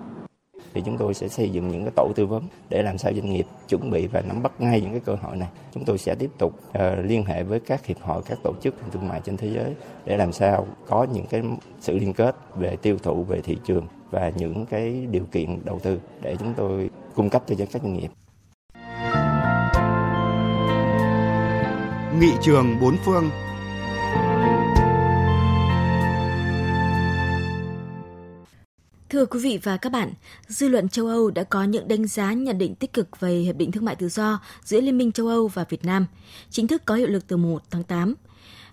thì 0.76 0.82
chúng 0.86 0.98
tôi 0.98 1.14
sẽ 1.14 1.28
xây 1.28 1.50
dựng 1.50 1.68
những 1.68 1.84
cái 1.84 1.92
tổ 1.96 2.12
tư 2.16 2.26
vấn 2.26 2.44
để 2.70 2.84
làm 2.84 2.98
sao 2.98 3.14
doanh 3.14 3.30
nghiệp 3.30 3.46
chuẩn 3.70 3.90
bị 3.90 4.08
và 4.08 4.22
nắm 4.22 4.44
bắt 4.44 4.52
ngay 4.60 4.82
những 4.82 4.92
cái 4.92 5.00
cơ 5.00 5.16
hội 5.22 5.38
này. 5.38 5.50
Chúng 5.74 5.86
tôi 5.86 5.98
sẽ 5.98 6.16
tiếp 6.16 6.32
tục 6.38 6.60
uh, 6.70 6.82
liên 7.04 7.26
hệ 7.26 7.44
với 7.44 7.60
các 7.60 7.86
hiệp 7.86 8.02
hội, 8.02 8.22
các 8.26 8.38
tổ 8.44 8.54
chức 8.62 8.76
thương 8.92 9.08
mại 9.08 9.22
trên 9.22 9.38
thế 9.38 9.50
giới 9.54 9.76
để 10.06 10.18
làm 10.18 10.32
sao 10.34 10.68
có 10.88 11.08
những 11.14 11.26
cái 11.26 11.42
sự 11.80 12.00
liên 12.00 12.14
kết 12.14 12.36
về 12.56 12.76
tiêu 12.76 12.98
thụ, 13.04 13.24
về 13.24 13.42
thị 13.42 13.58
trường 13.66 13.88
và 14.12 14.32
những 14.36 14.66
cái 14.66 15.08
điều 15.12 15.24
kiện 15.32 15.66
đầu 15.66 15.80
tư 15.80 16.00
để 16.22 16.36
chúng 16.40 16.54
tôi 16.58 16.90
cung 17.16 17.30
cấp 17.30 17.44
cho 17.48 17.56
các 17.60 17.82
doanh 17.82 17.94
nghiệp. 17.94 18.10
Nghị 22.20 22.32
trường 22.42 22.80
bốn 22.82 22.96
phương 23.06 23.30
Thưa 29.16 29.26
quý 29.26 29.40
vị 29.40 29.60
và 29.64 29.78
các 29.78 29.92
bạn, 29.92 30.14
dư 30.48 30.68
luận 30.68 30.90
châu 30.90 31.08
Âu 31.08 31.32
đã 31.32 31.44
có 31.44 31.64
những 31.64 31.88
đánh 31.88 32.08
giá 32.08 32.34
nhận 32.34 32.58
định 32.58 32.76
tích 32.76 32.94
cực 32.94 33.20
về 33.20 33.34
Hiệp 33.34 33.56
định 33.56 33.72
Thương 33.72 33.86
mại 33.86 33.96
Tự 33.96 34.10
do 34.10 34.40
giữa 34.64 34.82
Liên 34.82 34.98
minh 34.98 35.12
châu 35.12 35.28
Âu 35.28 35.48
và 35.48 35.66
Việt 35.70 35.86
Nam, 35.86 36.06
chính 36.50 36.68
thức 36.68 36.82
có 36.86 36.96
hiệu 36.96 37.08
lực 37.08 37.28
từ 37.28 37.38
1 37.38 37.64
tháng 37.72 37.84
8. 37.84 38.14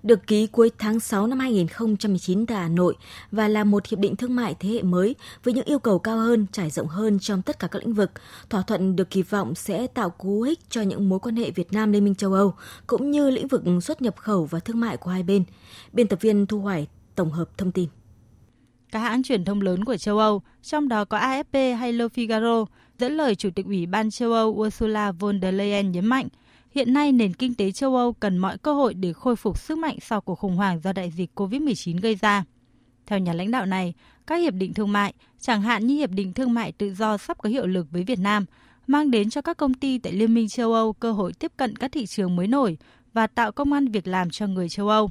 Được 0.03 0.27
ký 0.27 0.47
cuối 0.47 0.71
tháng 0.79 1.01
6 1.01 1.27
năm 1.27 1.39
2019 1.39 2.47
tại 2.47 2.59
Hà 2.59 2.69
Nội 2.69 2.95
và 3.31 3.49
là 3.49 3.65
một 3.65 3.87
hiệp 3.87 3.99
định 3.99 4.17
thương 4.17 4.37
mại 4.37 4.55
thế 4.61 4.69
hệ 4.69 4.83
mới 4.83 5.15
với 5.45 5.55
những 5.55 5.65
yêu 5.65 5.79
cầu 5.79 5.99
cao 5.99 6.19
hơn, 6.19 6.47
trải 6.53 6.71
rộng 6.71 6.89
hơn 6.89 7.19
trong 7.19 7.43
tất 7.43 7.59
cả 7.59 7.67
các 7.67 7.79
lĩnh 7.79 7.95
vực. 7.95 8.11
Thỏa 8.51 8.63
thuận 8.63 8.97
được 8.97 9.11
kỳ 9.11 9.23
vọng 9.23 9.55
sẽ 9.55 9.87
tạo 9.87 10.11
cú 10.11 10.43
hích 10.43 10.59
cho 10.71 10.83
những 10.83 11.09
mối 11.09 11.19
quan 11.19 11.37
hệ 11.37 11.51
Việt 11.51 11.73
Nam 11.73 11.93
Liên 11.93 12.05
minh 12.05 12.15
châu 12.15 12.33
Âu, 12.33 12.55
cũng 12.87 13.11
như 13.11 13.31
lĩnh 13.31 13.49
vực 13.49 13.63
xuất 13.83 14.03
nhập 14.03 14.17
khẩu 14.17 14.45
và 14.45 14.59
thương 14.59 14.81
mại 14.81 14.97
của 14.97 15.11
hai 15.11 15.23
bên. 15.23 15.45
Biên 15.93 16.09
tập 16.09 16.21
viên 16.21 16.47
Thu 16.47 16.61
Hoài 16.61 16.87
tổng 17.15 17.31
hợp 17.31 17.59
thông 17.59 17.73
tin. 17.73 17.89
Các 18.93 18.99
hãng 18.99 19.23
truyền 19.23 19.45
thông 19.45 19.61
lớn 19.61 19.85
của 19.85 19.97
châu 19.97 20.19
Âu, 20.19 20.43
trong 20.63 20.89
đó 20.89 21.05
có 21.05 21.19
AFP 21.19 21.77
hay 21.77 21.93
Le 21.93 22.05
Figaro, 22.05 22.65
dẫn 22.99 23.13
lời 23.13 23.35
Chủ 23.35 23.51
tịch 23.55 23.67
Ủy 23.67 23.87
ban 23.87 24.11
châu 24.11 24.33
Âu 24.33 24.49
Ursula 24.49 25.13
von 25.13 25.41
der 25.41 25.55
Leyen 25.55 25.93
nhấn 25.93 26.07
mạnh, 26.07 26.29
hiện 26.75 26.93
nay 26.93 27.13
nền 27.13 27.35
kinh 27.35 27.55
tế 27.55 27.73
châu 27.73 27.97
Âu 27.97 28.13
cần 28.13 28.39
mọi 28.39 28.59
cơ 28.59 28.75
hội 28.75 28.95
để 28.95 29.13
khôi 29.13 29.37
phục 29.37 29.59
sức 29.59 29.79
mạnh 29.79 29.97
sau 30.03 30.21
cuộc 30.21 30.35
khủng 30.35 30.57
hoảng 30.57 30.81
do 30.81 30.93
đại 30.93 31.11
dịch 31.11 31.31
COVID-19 31.35 32.01
gây 32.01 32.15
ra. 32.15 32.45
Theo 33.07 33.19
nhà 33.19 33.33
lãnh 33.33 33.51
đạo 33.51 33.67
này, 33.67 33.95
các 34.27 34.37
hiệp 34.37 34.55
định 34.55 34.75
thương 34.75 34.93
mại, 34.93 35.15
chẳng 35.41 35.63
hạn 35.63 35.87
như 35.87 35.95
hiệp 35.95 36.11
định 36.11 36.33
thương 36.33 36.55
mại 36.55 36.73
tự 36.73 36.95
do 36.95 37.17
sắp 37.17 37.39
có 37.39 37.49
hiệu 37.49 37.67
lực 37.67 37.87
với 37.91 38.05
Việt 38.05 38.19
Nam, 38.19 38.45
mang 38.87 39.11
đến 39.11 39.31
cho 39.31 39.43
các 39.43 39.57
công 39.57 39.75
ty 39.75 39.99
tại 39.99 40.13
Liên 40.13 40.35
minh 40.35 40.49
châu 40.49 40.73
Âu 40.73 40.93
cơ 40.93 41.13
hội 41.13 41.33
tiếp 41.33 41.53
cận 41.57 41.77
các 41.77 41.93
thị 41.93 42.07
trường 42.07 42.37
mới 42.37 42.47
nổi 42.47 42.79
và 43.13 43.27
tạo 43.27 43.53
công 43.53 43.73
an 43.73 43.89
việc 43.89 44.07
làm 44.07 44.31
cho 44.31 44.47
người 44.47 44.69
châu 44.69 44.89
Âu. 44.89 45.11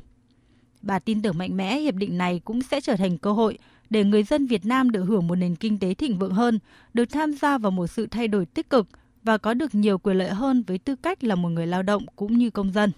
Bà 0.81 0.99
tin 0.99 1.21
tưởng 1.21 1.37
mạnh 1.37 1.57
mẽ 1.57 1.79
hiệp 1.79 1.95
định 1.95 2.17
này 2.17 2.41
cũng 2.45 2.61
sẽ 2.61 2.81
trở 2.81 2.95
thành 2.95 3.17
cơ 3.17 3.31
hội 3.31 3.57
để 3.91 4.03
người 4.03 4.23
dân 4.23 4.47
Việt 4.47 4.65
Nam 4.65 4.91
được 4.91 5.03
hưởng 5.03 5.27
một 5.27 5.35
nền 5.35 5.55
kinh 5.55 5.79
tế 5.79 5.93
thịnh 5.93 6.19
vượng 6.19 6.33
hơn, 6.33 6.59
được 6.93 7.05
tham 7.05 7.33
gia 7.33 7.57
vào 7.57 7.71
một 7.71 7.87
sự 7.87 8.07
thay 8.07 8.27
đổi 8.27 8.45
tích 8.45 8.69
cực 8.69 8.87
và 9.23 9.37
có 9.37 9.53
được 9.53 9.75
nhiều 9.75 9.97
quyền 9.97 10.17
lợi 10.17 10.29
hơn 10.29 10.63
với 10.67 10.77
tư 10.77 10.95
cách 10.95 11.23
là 11.23 11.35
một 11.35 11.49
người 11.49 11.67
lao 11.67 11.83
động 11.83 12.05
cũng 12.15 12.37
như 12.37 12.49
công 12.49 12.71
dân. 12.71 12.91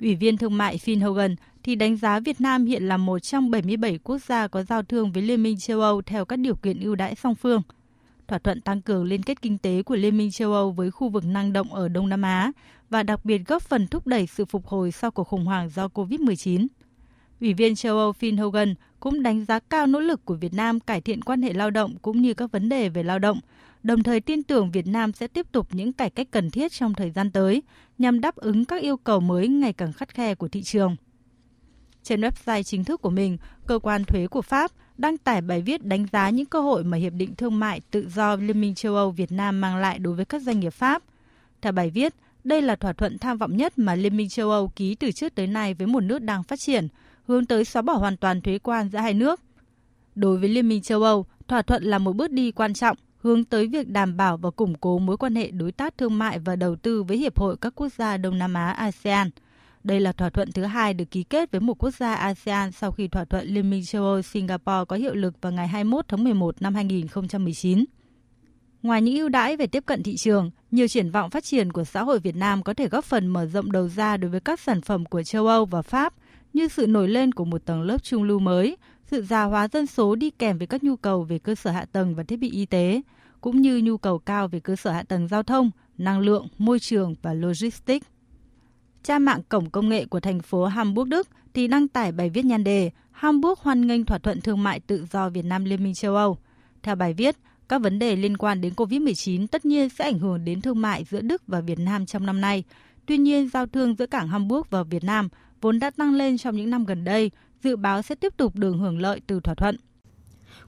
Ủy 0.00 0.14
viên 0.14 0.36
thương 0.36 0.56
mại 0.56 0.78
Phil 0.78 1.02
Hogan 1.02 1.36
thì 1.62 1.74
đánh 1.74 1.96
giá 1.96 2.20
Việt 2.20 2.40
Nam 2.40 2.66
hiện 2.66 2.88
là 2.88 2.96
một 2.96 3.18
trong 3.18 3.50
77 3.50 3.98
quốc 3.98 4.18
gia 4.18 4.48
có 4.48 4.62
giao 4.62 4.82
thương 4.82 5.12
với 5.12 5.22
Liên 5.22 5.42
minh 5.42 5.56
châu 5.58 5.80
Âu 5.80 6.02
theo 6.02 6.24
các 6.24 6.36
điều 6.36 6.54
kiện 6.54 6.80
ưu 6.80 6.94
đãi 6.94 7.14
song 7.14 7.34
phương. 7.34 7.62
Thỏa 8.28 8.38
thuận 8.38 8.60
tăng 8.60 8.82
cường 8.82 9.04
liên 9.04 9.22
kết 9.22 9.42
kinh 9.42 9.58
tế 9.58 9.82
của 9.82 9.96
Liên 9.96 10.16
minh 10.16 10.30
châu 10.30 10.52
Âu 10.52 10.70
với 10.72 10.90
khu 10.90 11.08
vực 11.08 11.24
năng 11.24 11.52
động 11.52 11.74
ở 11.74 11.88
Đông 11.88 12.08
Nam 12.08 12.22
Á 12.22 12.52
và 12.90 13.02
đặc 13.02 13.24
biệt 13.24 13.38
góp 13.46 13.62
phần 13.62 13.86
thúc 13.86 14.06
đẩy 14.06 14.26
sự 14.26 14.44
phục 14.44 14.66
hồi 14.66 14.92
sau 14.92 15.10
cuộc 15.10 15.24
khủng 15.24 15.44
hoảng 15.44 15.70
do 15.70 15.86
COVID-19. 15.86 16.66
Ủy 17.40 17.54
viên 17.54 17.74
châu 17.74 17.98
Âu 17.98 18.12
Phil 18.12 18.40
Hogan 18.40 18.74
cũng 19.00 19.22
đánh 19.22 19.44
giá 19.44 19.58
cao 19.58 19.86
nỗ 19.86 20.00
lực 20.00 20.24
của 20.24 20.34
Việt 20.34 20.54
Nam 20.54 20.80
cải 20.80 21.00
thiện 21.00 21.22
quan 21.22 21.42
hệ 21.42 21.52
lao 21.52 21.70
động 21.70 21.94
cũng 22.02 22.22
như 22.22 22.34
các 22.34 22.52
vấn 22.52 22.68
đề 22.68 22.88
về 22.88 23.02
lao 23.02 23.18
động, 23.18 23.40
đồng 23.82 24.02
thời 24.02 24.20
tin 24.20 24.42
tưởng 24.42 24.70
Việt 24.70 24.86
Nam 24.86 25.12
sẽ 25.12 25.26
tiếp 25.26 25.46
tục 25.52 25.68
những 25.70 25.92
cải 25.92 26.10
cách 26.10 26.28
cần 26.30 26.50
thiết 26.50 26.72
trong 26.72 26.94
thời 26.94 27.10
gian 27.10 27.30
tới 27.30 27.62
nhằm 27.98 28.20
đáp 28.20 28.36
ứng 28.36 28.64
các 28.64 28.82
yêu 28.82 28.96
cầu 28.96 29.20
mới 29.20 29.48
ngày 29.48 29.72
càng 29.72 29.92
khắt 29.92 30.14
khe 30.14 30.34
của 30.34 30.48
thị 30.48 30.62
trường. 30.62 30.96
Trên 32.02 32.20
website 32.20 32.62
chính 32.62 32.84
thức 32.84 33.02
của 33.02 33.10
mình, 33.10 33.38
cơ 33.66 33.78
quan 33.78 34.04
thuế 34.04 34.26
của 34.26 34.42
Pháp 34.42 34.70
đăng 34.98 35.18
tải 35.18 35.40
bài 35.40 35.62
viết 35.62 35.84
đánh 35.84 36.06
giá 36.12 36.30
những 36.30 36.46
cơ 36.46 36.60
hội 36.60 36.84
mà 36.84 36.96
Hiệp 36.96 37.12
định 37.12 37.34
Thương 37.34 37.58
mại 37.58 37.80
Tự 37.90 38.08
do 38.14 38.36
Liên 38.36 38.60
minh 38.60 38.74
châu 38.74 38.96
Âu 38.96 39.10
Việt 39.10 39.32
Nam 39.32 39.60
mang 39.60 39.76
lại 39.76 39.98
đối 39.98 40.14
với 40.14 40.24
các 40.24 40.42
doanh 40.42 40.60
nghiệp 40.60 40.72
Pháp. 40.72 41.02
Theo 41.62 41.72
bài 41.72 41.90
viết, 41.90 42.14
đây 42.44 42.62
là 42.62 42.76
thỏa 42.76 42.92
thuận 42.92 43.18
tham 43.18 43.38
vọng 43.38 43.56
nhất 43.56 43.78
mà 43.78 43.94
Liên 43.94 44.16
minh 44.16 44.28
châu 44.28 44.50
Âu 44.50 44.68
ký 44.68 44.94
từ 44.94 45.12
trước 45.12 45.34
tới 45.34 45.46
nay 45.46 45.74
với 45.74 45.86
một 45.86 46.00
nước 46.00 46.18
đang 46.22 46.42
phát 46.42 46.60
triển– 46.60 46.88
hướng 47.26 47.46
tới 47.46 47.64
xóa 47.64 47.82
bỏ 47.82 47.92
hoàn 47.92 48.16
toàn 48.16 48.40
thuế 48.40 48.58
quan 48.58 48.88
giữa 48.88 48.98
hai 48.98 49.14
nước. 49.14 49.40
Đối 50.14 50.38
với 50.38 50.48
Liên 50.48 50.68
minh 50.68 50.82
châu 50.82 51.02
Âu, 51.02 51.26
thỏa 51.48 51.62
thuận 51.62 51.84
là 51.84 51.98
một 51.98 52.12
bước 52.12 52.30
đi 52.30 52.50
quan 52.50 52.74
trọng 52.74 52.96
hướng 53.24 53.44
tới 53.44 53.66
việc 53.66 53.88
đảm 53.88 54.16
bảo 54.16 54.36
và 54.36 54.50
củng 54.50 54.74
cố 54.74 54.98
mối 54.98 55.16
quan 55.16 55.34
hệ 55.34 55.50
đối 55.50 55.72
tác 55.72 55.98
thương 55.98 56.18
mại 56.18 56.38
và 56.38 56.56
đầu 56.56 56.76
tư 56.76 57.02
với 57.02 57.16
Hiệp 57.16 57.38
hội 57.38 57.56
các 57.56 57.72
quốc 57.76 57.88
gia 57.98 58.16
Đông 58.16 58.38
Nam 58.38 58.54
Á 58.54 58.70
ASEAN. 58.70 59.30
Đây 59.84 60.00
là 60.00 60.12
thỏa 60.12 60.30
thuận 60.30 60.52
thứ 60.52 60.62
hai 60.62 60.94
được 60.94 61.10
ký 61.10 61.22
kết 61.22 61.50
với 61.50 61.60
một 61.60 61.74
quốc 61.78 61.94
gia 61.94 62.14
ASEAN 62.14 62.72
sau 62.72 62.92
khi 62.92 63.08
thỏa 63.08 63.24
thuận 63.24 63.48
Liên 63.48 63.70
minh 63.70 63.84
châu 63.84 64.04
Âu 64.04 64.22
Singapore 64.22 64.84
có 64.88 64.96
hiệu 64.96 65.14
lực 65.14 65.34
vào 65.40 65.52
ngày 65.52 65.68
21 65.68 66.04
tháng 66.08 66.24
11 66.24 66.62
năm 66.62 66.74
2019. 66.74 67.84
Ngoài 68.82 69.02
những 69.02 69.16
ưu 69.16 69.28
đãi 69.28 69.56
về 69.56 69.66
tiếp 69.66 69.82
cận 69.86 70.02
thị 70.02 70.16
trường, 70.16 70.50
nhiều 70.70 70.88
triển 70.88 71.10
vọng 71.10 71.30
phát 71.30 71.44
triển 71.44 71.72
của 71.72 71.84
xã 71.84 72.02
hội 72.02 72.18
Việt 72.18 72.36
Nam 72.36 72.62
có 72.62 72.74
thể 72.74 72.88
góp 72.88 73.04
phần 73.04 73.26
mở 73.26 73.46
rộng 73.46 73.72
đầu 73.72 73.88
ra 73.88 74.16
đối 74.16 74.30
với 74.30 74.40
các 74.40 74.60
sản 74.60 74.80
phẩm 74.80 75.04
của 75.04 75.22
châu 75.22 75.46
Âu 75.46 75.64
và 75.64 75.82
Pháp 75.82 76.14
như 76.54 76.68
sự 76.68 76.86
nổi 76.86 77.08
lên 77.08 77.32
của 77.32 77.44
một 77.44 77.64
tầng 77.64 77.82
lớp 77.82 78.02
trung 78.02 78.22
lưu 78.22 78.38
mới, 78.38 78.76
sự 79.06 79.22
già 79.22 79.44
hóa 79.44 79.68
dân 79.68 79.86
số 79.86 80.14
đi 80.14 80.30
kèm 80.30 80.58
với 80.58 80.66
các 80.66 80.84
nhu 80.84 80.96
cầu 80.96 81.22
về 81.22 81.38
cơ 81.38 81.54
sở 81.54 81.70
hạ 81.70 81.84
tầng 81.92 82.14
và 82.14 82.22
thiết 82.22 82.36
bị 82.36 82.50
y 82.50 82.66
tế, 82.66 83.00
cũng 83.40 83.60
như 83.60 83.80
nhu 83.84 83.96
cầu 83.96 84.18
cao 84.18 84.48
về 84.48 84.60
cơ 84.60 84.76
sở 84.76 84.90
hạ 84.90 85.02
tầng 85.02 85.28
giao 85.28 85.42
thông, 85.42 85.70
năng 85.98 86.20
lượng, 86.20 86.48
môi 86.58 86.78
trường 86.78 87.14
và 87.22 87.34
logistics. 87.34 88.06
Trang 89.02 89.24
mạng 89.24 89.40
cổng 89.48 89.70
công 89.70 89.88
nghệ 89.88 90.04
của 90.04 90.20
thành 90.20 90.42
phố 90.42 90.64
Hamburg, 90.64 91.08
Đức 91.08 91.28
thì 91.54 91.66
đăng 91.66 91.88
tải 91.88 92.12
bài 92.12 92.30
viết 92.30 92.44
nhan 92.44 92.64
đề 92.64 92.90
Hamburg 93.10 93.60
hoan 93.62 93.86
nghênh 93.86 94.04
thỏa 94.04 94.18
thuận 94.18 94.40
thương 94.40 94.62
mại 94.62 94.80
tự 94.80 95.06
do 95.12 95.28
Việt 95.28 95.44
Nam 95.44 95.64
Liên 95.64 95.84
minh 95.84 95.94
châu 95.94 96.16
Âu. 96.16 96.38
Theo 96.82 96.94
bài 96.94 97.14
viết, 97.14 97.36
các 97.68 97.82
vấn 97.82 97.98
đề 97.98 98.16
liên 98.16 98.36
quan 98.36 98.60
đến 98.60 98.72
COVID-19 98.76 99.46
tất 99.46 99.64
nhiên 99.64 99.88
sẽ 99.88 100.04
ảnh 100.04 100.18
hưởng 100.18 100.44
đến 100.44 100.60
thương 100.60 100.80
mại 100.80 101.04
giữa 101.04 101.20
Đức 101.20 101.42
và 101.46 101.60
Việt 101.60 101.78
Nam 101.78 102.06
trong 102.06 102.26
năm 102.26 102.40
nay. 102.40 102.64
Tuy 103.06 103.18
nhiên, 103.18 103.48
giao 103.48 103.66
thương 103.66 103.94
giữa 103.94 104.06
cảng 104.06 104.28
Hamburg 104.28 104.66
và 104.70 104.82
Việt 104.82 105.04
Nam 105.04 105.28
vốn 105.64 105.78
đã 105.78 105.90
tăng 105.90 106.14
lên 106.14 106.38
trong 106.38 106.56
những 106.56 106.70
năm 106.70 106.84
gần 106.84 107.04
đây, 107.04 107.30
dự 107.62 107.76
báo 107.76 108.02
sẽ 108.02 108.14
tiếp 108.14 108.34
tục 108.36 108.56
được 108.56 108.72
hưởng 108.72 108.98
lợi 108.98 109.20
từ 109.26 109.40
thỏa 109.40 109.54
thuận. 109.54 109.76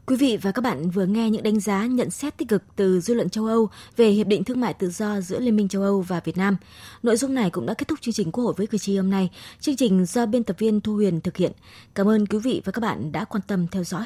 Quý 0.06 0.16
vị 0.16 0.38
và 0.42 0.52
các 0.52 0.62
bạn 0.62 0.90
vừa 0.90 1.06
nghe 1.06 1.30
những 1.30 1.42
đánh 1.42 1.60
giá 1.60 1.86
nhận 1.86 2.10
xét 2.10 2.36
tích 2.36 2.48
cực 2.48 2.62
từ 2.76 3.00
dư 3.00 3.14
luận 3.14 3.28
châu 3.28 3.46
Âu 3.46 3.68
về 3.96 4.10
Hiệp 4.10 4.26
định 4.26 4.44
Thương 4.44 4.60
mại 4.60 4.74
Tự 4.74 4.90
do 4.90 5.20
giữa 5.20 5.40
Liên 5.40 5.56
minh 5.56 5.68
châu 5.68 5.82
Âu 5.82 6.00
và 6.00 6.20
Việt 6.24 6.36
Nam. 6.36 6.56
Nội 7.02 7.16
dung 7.16 7.34
này 7.34 7.50
cũng 7.50 7.66
đã 7.66 7.74
kết 7.74 7.88
thúc 7.88 8.00
chương 8.00 8.14
trình 8.14 8.32
Quốc 8.32 8.44
hội 8.44 8.54
với 8.56 8.66
cử 8.66 8.78
tri 8.78 8.96
hôm 8.96 9.10
nay. 9.10 9.30
Chương 9.60 9.76
trình 9.76 10.06
do 10.06 10.26
biên 10.26 10.44
tập 10.44 10.56
viên 10.58 10.80
Thu 10.80 10.94
Huyền 10.94 11.20
thực 11.20 11.36
hiện. 11.36 11.52
Cảm 11.94 12.08
ơn 12.08 12.26
quý 12.26 12.38
vị 12.38 12.62
và 12.64 12.72
các 12.72 12.80
bạn 12.80 13.12
đã 13.12 13.24
quan 13.24 13.42
tâm 13.46 13.66
theo 13.66 13.84
dõi. 13.84 14.04